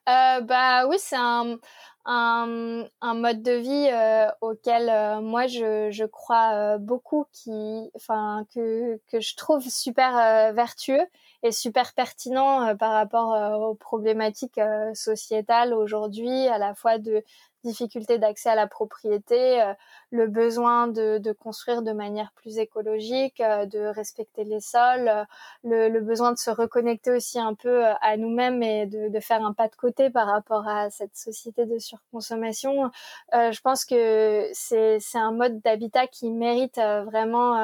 [0.07, 1.57] bah oui, c'est un,
[2.05, 7.91] un, un, mode de vie euh, auquel euh, moi je, je crois euh, beaucoup, qui,
[7.95, 11.07] enfin que que je trouve super vertueux
[11.45, 14.61] et super pertinent par rapport aux problématiques
[14.95, 17.23] sociétales aujourd'hui, à la fois de
[17.65, 19.73] difficulté d'accès à la propriété, euh,
[20.11, 25.25] le besoin de, de, construire de manière plus écologique, euh, de respecter les sols, euh,
[25.65, 29.45] le, le, besoin de se reconnecter aussi un peu à nous-mêmes et de, de, faire
[29.45, 32.91] un pas de côté par rapport à cette société de surconsommation.
[33.33, 37.55] je pense que c'est un mode d'habitat qui mérite vraiment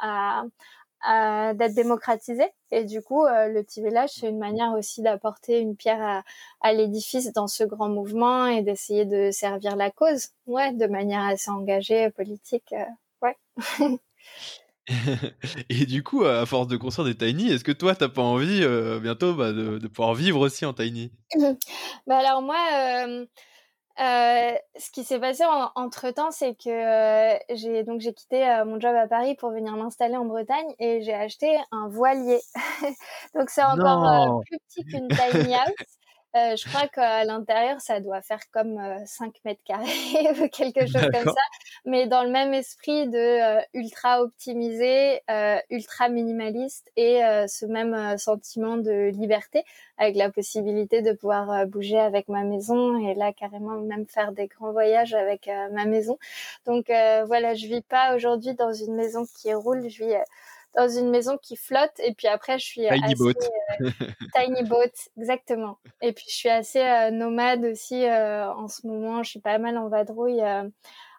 [0.00, 0.44] à,
[1.04, 2.44] d'être démocratisé.
[2.70, 6.22] Et du coup, euh, le petit village, c'est une manière aussi d'apporter une pierre à,
[6.60, 11.22] à l'édifice dans ce grand mouvement et d'essayer de servir la cause, ouais, de manière
[11.22, 12.84] assez engagée, politique, euh,
[13.22, 13.36] ouais.
[15.68, 18.62] et du coup, à force de construire des tiny, est-ce que toi, t'as pas envie
[18.62, 21.10] euh, bientôt bah, de, de, pouvoir vivre aussi en tiny?
[22.06, 23.26] Bah alors moi, euh,
[23.98, 25.44] ce qui s'est passé
[25.74, 29.50] entre temps, c'est que euh, j'ai donc j'ai quitté euh, mon job à Paris pour
[29.50, 32.40] venir m'installer en Bretagne et j'ai acheté un voilier.
[33.34, 35.98] donc c'est encore plus petit qu'une tiny house.
[36.36, 39.86] Euh, je crois qu'à l'intérieur, ça doit faire comme 5 euh, mètres carrés
[40.42, 41.40] ou quelque chose comme ça,
[41.86, 45.20] mais dans le même esprit de euh, ultra optimisé,
[45.70, 49.64] ultra minimaliste et ce même sentiment de liberté
[49.98, 54.46] avec la possibilité de pouvoir bouger avec ma maison et là carrément même faire des
[54.46, 56.18] grands voyages avec ma maison.
[56.66, 60.14] Donc voilà, je vis pas aujourd'hui dans une maison qui roule, je vis
[60.76, 61.98] dans une maison qui flotte.
[61.98, 63.32] Et puis après, je suis tiny assez, boat.
[63.80, 63.90] Euh,
[64.34, 65.78] tiny boat, exactement.
[66.02, 69.22] Et puis je suis assez euh, nomade aussi euh, en ce moment.
[69.22, 70.42] Je suis pas mal en vadrouille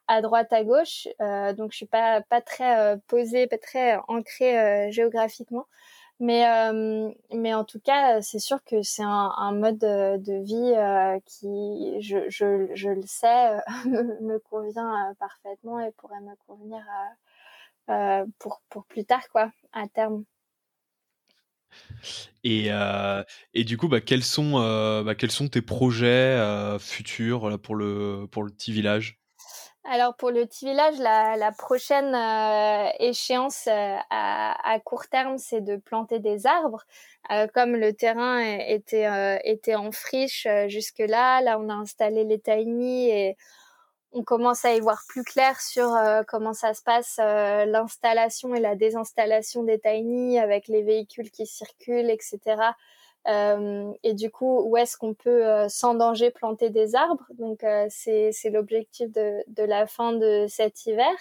[0.10, 1.08] à droite, à gauche.
[1.20, 5.66] donc je suis pas pas très posée, pas très ancrée géographiquement.
[6.20, 6.46] Mais
[7.34, 10.74] mais en tout cas, c'est sûr que c'est un, un, mode de, vie
[11.26, 17.14] qui, je, je, je le sais, me, convient parfaitement et pourrait me convenir euh,
[18.40, 20.24] pour, pour plus tard, quoi, à terme.
[22.44, 23.24] Et, euh,
[23.54, 26.38] et du coup, bah, quels, sont, euh, bah, quels sont tes projets
[26.80, 29.20] futurs pour, le, pour le petit village?
[29.90, 32.14] Alors pour le petit village, la, la prochaine
[33.00, 36.84] échéance à, à, court terme, c'est de planter des arbres.
[37.54, 43.38] comme le terrain était, était en friche jusque-là, là on a installé les tiny et
[44.18, 48.56] on commence à y voir plus clair sur euh, comment ça se passe euh, l'installation
[48.56, 52.40] et la désinstallation des tiny avec les véhicules qui circulent, etc.
[53.28, 57.26] Euh, et du coup, où est-ce qu'on peut sans danger planter des arbres?
[57.38, 61.16] Donc c'est l'objectif de, de la fin de cet hiver.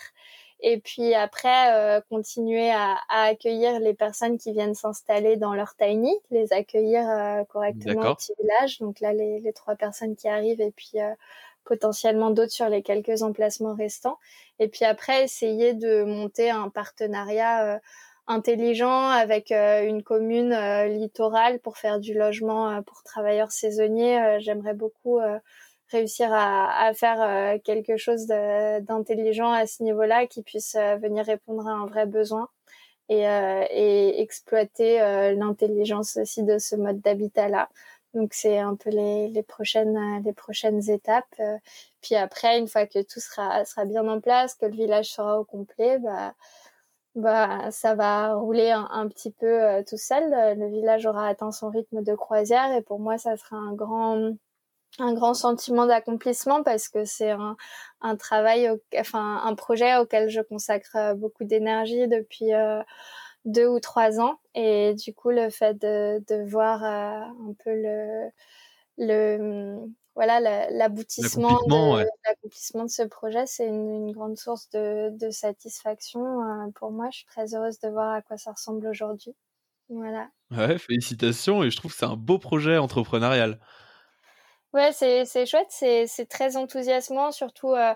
[0.61, 6.17] Et puis après, continuer à, à, accueillir les personnes qui viennent s'installer dans leur tiny,
[6.31, 8.79] les accueillir correctement au petit village.
[8.79, 10.99] Donc là, les, les, trois personnes qui arrivent et puis
[11.67, 14.19] potentiellement d'autres sur les quelques emplacements restants.
[14.59, 17.79] Et puis après, essayer de monter un partenariat euh,
[18.27, 24.39] intelligent avec euh, une commune euh, littorale pour faire du logement pour travailleurs saisonniers.
[24.41, 25.21] J'aimerais beaucoup
[25.89, 31.87] réussir à, faire quelque chose d'intelligent à ce niveau-là qui puisse venir répondre à un
[31.87, 32.49] vrai besoin
[33.09, 34.99] et, et exploiter
[35.37, 37.69] l'intelligence aussi de ce mode d'habitat-là.
[38.17, 41.41] Donc c'est un peu les, les, prochaines étapes.
[42.03, 45.45] Puis après, une fois que tout sera bien en place, que le village sera au
[45.45, 46.35] complet, bah
[47.17, 50.31] bah ça va rouler un, petit peu euh, tout seul.
[50.59, 55.35] Le village aura atteint son rythme de croisière et pour moi ça sera un grand
[55.35, 57.31] sentiment d'accomplissement parce que c'est
[58.03, 62.83] un, travail, enfin un projet auquel je consacre euh, beaucoup d'énergie depuis euh,
[63.47, 64.39] deux ou trois ans.
[64.55, 68.29] Et du coup, le fait de, de voir euh, un peu le,
[68.99, 69.79] le
[70.15, 70.41] voilà
[70.71, 76.71] l'aboutissement de, l'accomplissement de ce projet, c'est une, une, grande source de, de satisfaction euh,
[76.75, 77.09] pour moi.
[77.11, 79.35] Je suis très heureuse de voir à quoi ça ressemble aujourd'hui.
[79.89, 80.29] Voilà.
[80.51, 83.61] Ouais, félicitations et je trouve que c'est un beau projet entrepreneurial.
[84.73, 87.95] Ouais, c'est chouette, c'est très enthousiasmant, surtout euh,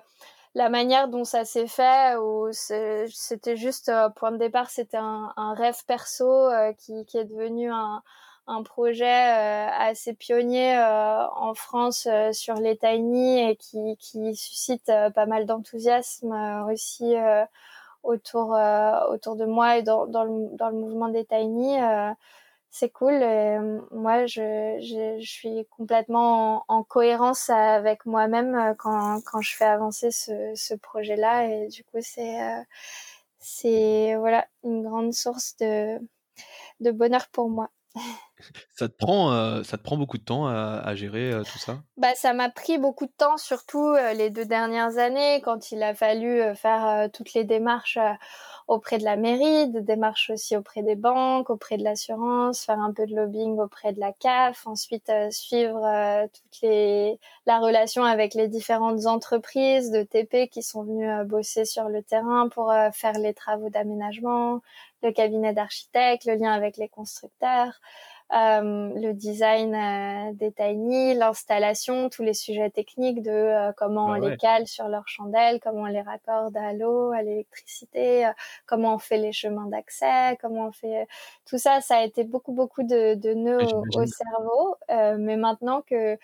[0.54, 5.32] la manière dont ça s'est fait, ou c'était juste, euh, point de départ, c'était un,
[5.36, 8.02] un, rêve perso euh, qui, qui, est devenu un,
[8.46, 15.26] un projet euh, assez pionnier en France sur les tiny et qui, qui suscite pas
[15.26, 17.14] mal d'enthousiasme aussi
[18.02, 18.56] autour,
[19.10, 21.76] autour de moi et dans, dans, le, dans le mouvement des tiny
[22.70, 23.14] c'est cool.
[23.14, 29.56] Euh, moi, je, je, je, suis complètement en, cohérence avec moi-même euh, quand, quand je
[29.56, 31.46] fais avancer ce, ce projet-là.
[31.46, 32.62] Et du coup, c'est euh,
[33.40, 35.98] c'est voilà une grande source de,
[36.80, 37.70] de bonheur pour moi.
[38.76, 41.78] Ça te prend, ça te prend beaucoup de temps à, gérer tout ça?
[41.96, 45.94] Bah, Ça m'a pris beaucoup de temps, surtout les deux dernières années, quand il a
[45.94, 47.98] fallu faire toutes les démarches
[48.70, 52.92] auprès de la mairie, des démarches aussi auprès des banques, auprès de l'assurance, faire un
[52.92, 58.04] peu de lobbying auprès de la CAF, ensuite euh, suivre euh, toutes les la relation
[58.04, 62.72] avec les différentes entreprises de TP qui sont venues euh, bosser sur le terrain pour
[62.92, 64.62] faire les travaux d'aménagement,
[65.02, 67.80] le cabinet d'architectes, le lien avec les constructeurs.
[68.32, 74.12] Euh, le design euh, des tiny, l'installation, tous les sujets techniques de euh, comment on
[74.14, 78.30] les cale sur leurs chandelles, comment on les raccorde à l'eau, à l'électricité,
[78.66, 81.08] comment on fait les chemins d'accès, comment on fait
[81.44, 83.66] tout ça, ça a été beaucoup beaucoup de, de nœuds
[83.96, 84.76] au, cerveau.
[84.88, 86.16] mais maintenant que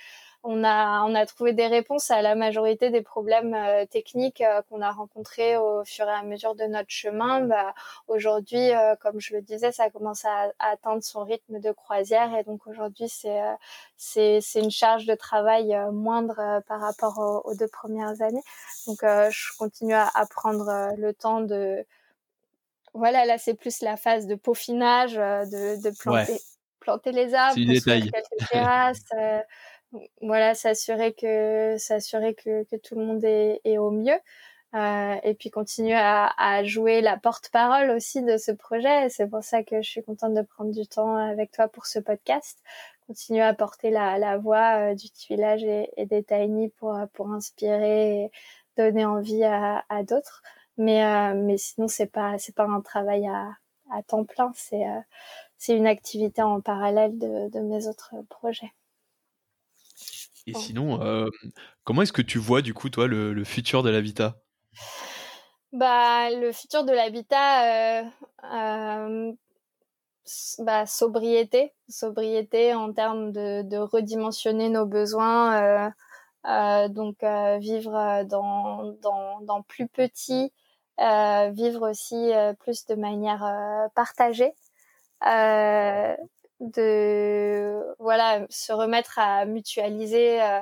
[0.48, 4.62] on a, on a trouvé des réponses à la majorité des problèmes euh, techniques euh,
[4.62, 7.40] qu'on a rencontrés au fur et à mesure de notre chemin.
[7.40, 7.74] Bah,
[8.06, 12.44] Aujourd'hui, euh, comme je le disais, ça commence à, atteindre son rythme de croisière et
[12.44, 13.40] donc aujourd'hui, c'est
[13.96, 18.42] c'est une charge de travail moindre par rapport aux, deux premières années.
[18.86, 21.84] Donc, je continue à, à prendre le temps de
[22.94, 26.40] voilà, là c'est plus la phase de peaufinage, de, de planter,
[26.80, 29.04] planter les arbres, construire quelques terrasses,
[30.20, 34.18] voilà, s'assurer que s'assurer que, que, tout le monde est, est au mieux.
[34.74, 39.08] Euh, et puis continuer à, à jouer la porte-parole aussi de ce projet.
[39.08, 41.98] C'est pour ça que je suis contente de prendre du temps avec toi pour ce
[41.98, 42.58] podcast.
[43.06, 47.30] Continuer à porter la, la voix euh, du village et, et, des tiny pour pour
[47.32, 48.30] inspirer, et
[48.76, 50.42] donner envie à, à d'autres.
[50.76, 53.50] Mais euh, mais sinon c'est pas c'est pas un travail à,
[53.90, 54.52] à temps plein.
[54.54, 55.00] C'est euh,
[55.58, 58.72] c'est une activité en parallèle de, de mes autres projets.
[60.46, 61.28] Et sinon, euh,
[61.82, 64.36] comment est-ce que tu vois du coup toi le, futur de l'habitat
[65.72, 68.04] Bah le futur de l'habitat, euh,
[68.54, 69.32] euh,
[70.60, 75.92] bah, sobriété, sobriété en termes de, de redimensionner nos besoins,
[76.90, 77.24] donc
[77.58, 80.52] vivre dans, dans, dans, plus petit,
[80.98, 82.30] vivre aussi
[82.60, 84.52] plus de manière partagée
[86.60, 90.60] de voilà se remettre à mutualiser euh,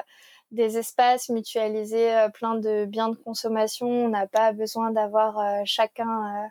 [0.53, 3.87] des espaces, mutualiser euh, plein de biens de consommation.
[3.89, 6.51] On n'a pas besoin d'avoir euh, chacun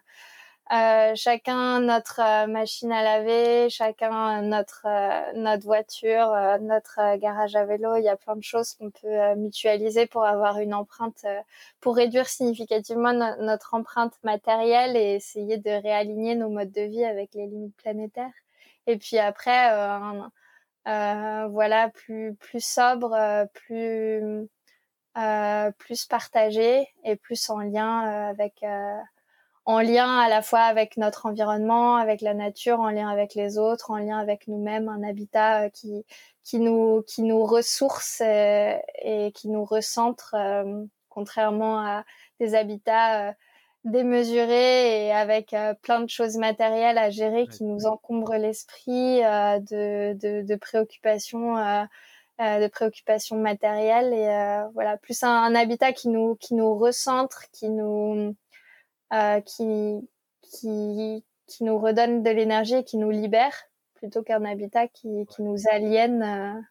[1.16, 4.88] chacun notre machine à laver, chacun notre
[5.36, 7.96] notre voiture, notre garage à vélo.
[7.98, 11.26] Il y a plein de choses qu'on peut mutualiser pour avoir une empreinte,
[11.82, 17.34] pour réduire significativement notre empreinte matérielle et essayer de réaligner nos modes de vie avec
[17.36, 18.43] les limites planétaires.
[18.88, 20.22] Et puis après, euh,
[20.88, 24.50] euh, voilà, plus plus sobre, euh, plus
[25.78, 28.64] plus partagé et plus en lien avec
[29.66, 33.58] en lien à la fois avec notre environnement, avec la nature, en lien avec les
[33.58, 36.06] autres, en lien avec nous-mêmes, un habitat qui
[36.44, 40.36] qui nous qui nous ressource et, et qui nous recentre,
[41.10, 42.04] contrairement à
[42.40, 43.36] des habitats
[43.86, 49.60] démesuré et avec euh, plein de choses matérielles à gérer qui nous encombrent l'esprit, euh,
[49.60, 51.84] de, de, de, préoccupations euh,
[52.40, 58.36] de préoccupations matérielles et voilà plus un, habitat qui nous qui nous recentre, qui nous
[59.46, 60.10] qui
[60.42, 63.54] qui qui nous redonne de l'énergie et qui nous libère
[63.94, 66.68] plutôt qu'un habitat qui, qui nous aliène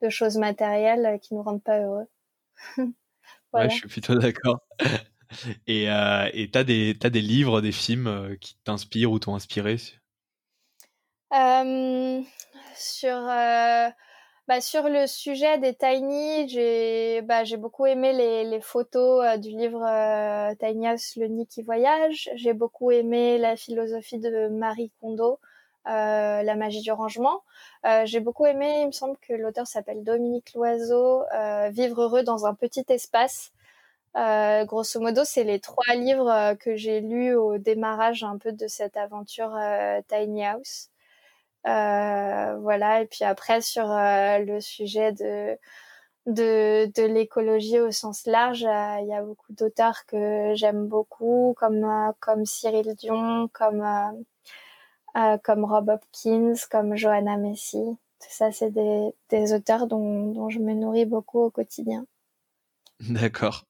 [0.00, 2.06] de choses matérielles qui nous rendent pas heureux.
[3.52, 4.66] Ouais, je suis plutôt d'accord.
[5.66, 9.76] Et euh, et t'as des as des livres, des films qui t'inspirent ou t'ont inspiré?
[12.76, 13.28] Sur
[14.46, 19.82] bah, sur le sujet des tiny, j'ai bah, beaucoup aimé les, photos euh, du livre
[19.82, 22.28] euh, Tiny le nid qui voyage.
[22.34, 25.38] J'ai beaucoup aimé la philosophie de Marie Kondo,
[25.88, 27.42] euh, la magie du rangement.
[27.86, 31.22] Euh, j'ai beaucoup aimé, il me semble que l'auteur s'appelle Dominique Loiseau,
[31.70, 33.50] Vivre heureux dans un petit espace.
[34.14, 38.96] Grosso modo, c'est les trois livres que j'ai lus au démarrage un peu de cette
[38.96, 39.58] aventure
[40.08, 40.90] Tiny House.
[41.66, 43.02] Euh, voilà.
[43.02, 45.58] Et puis après sur euh, le sujet de
[46.26, 51.86] de, l'écologie au sens large, euh, il y a beaucoup d'auteurs que j'aime beaucoup, comme
[52.20, 53.84] comme Cyril Dion, comme
[55.42, 57.78] comme Rob Hopkins, comme Johanna Messi.
[58.20, 62.06] Tout ça, c'est des, des auteurs dont, dont je me nourris beaucoup au quotidien.
[63.00, 63.64] D'accord.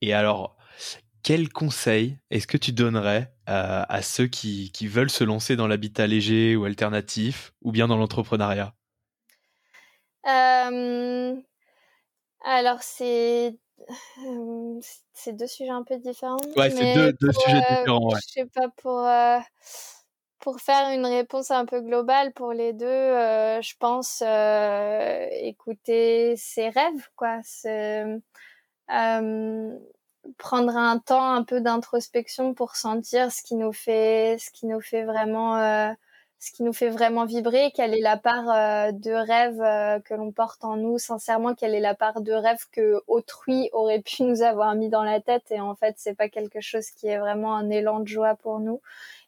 [0.00, 0.58] Et alors,
[1.22, 6.06] quel conseil est-ce que tu donnerais euh, à ceux qui, veulent se lancer dans l'habitat
[6.06, 8.74] léger ou alternatif ou bien dans l'entrepreneuriat?
[10.26, 11.34] Euh,
[12.44, 13.58] Alors, c'est
[15.12, 16.38] c'est deux sujets un peu différents.
[16.56, 18.08] Ouais, c'est deux, sujets euh, différents.
[18.08, 18.18] Ouais.
[18.26, 19.06] Je sais pas, pour,
[20.40, 24.22] pour faire une réponse un peu globale pour les deux, je pense
[25.42, 27.40] écouter ses rêves, quoi
[30.36, 34.80] prendre un temps un peu d'introspection pour sentir ce qui nous fait ce qui nous
[34.80, 35.90] fait vraiment euh,
[36.40, 40.14] ce qui nous fait vraiment vibrer quelle est la part euh, de rêve euh, que
[40.14, 40.98] l'on porte en nous.
[40.98, 45.02] Sincèrement quelle est la part de rêve que autrui aurait pu nous avoir mis dans
[45.02, 45.50] la tête.
[45.50, 48.60] Et en fait c'est pas quelque chose qui est vraiment un élan de joie pour
[48.60, 48.80] nous.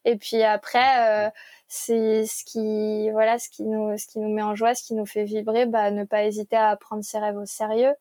[0.05, 1.31] Et puis après
[1.67, 4.93] c'est ce qui voilà ce qui nous ce qui nous met en joie ce qui
[4.93, 7.93] nous fait vibrer bah ne pas hésiter à prendre ses rêves au sérieux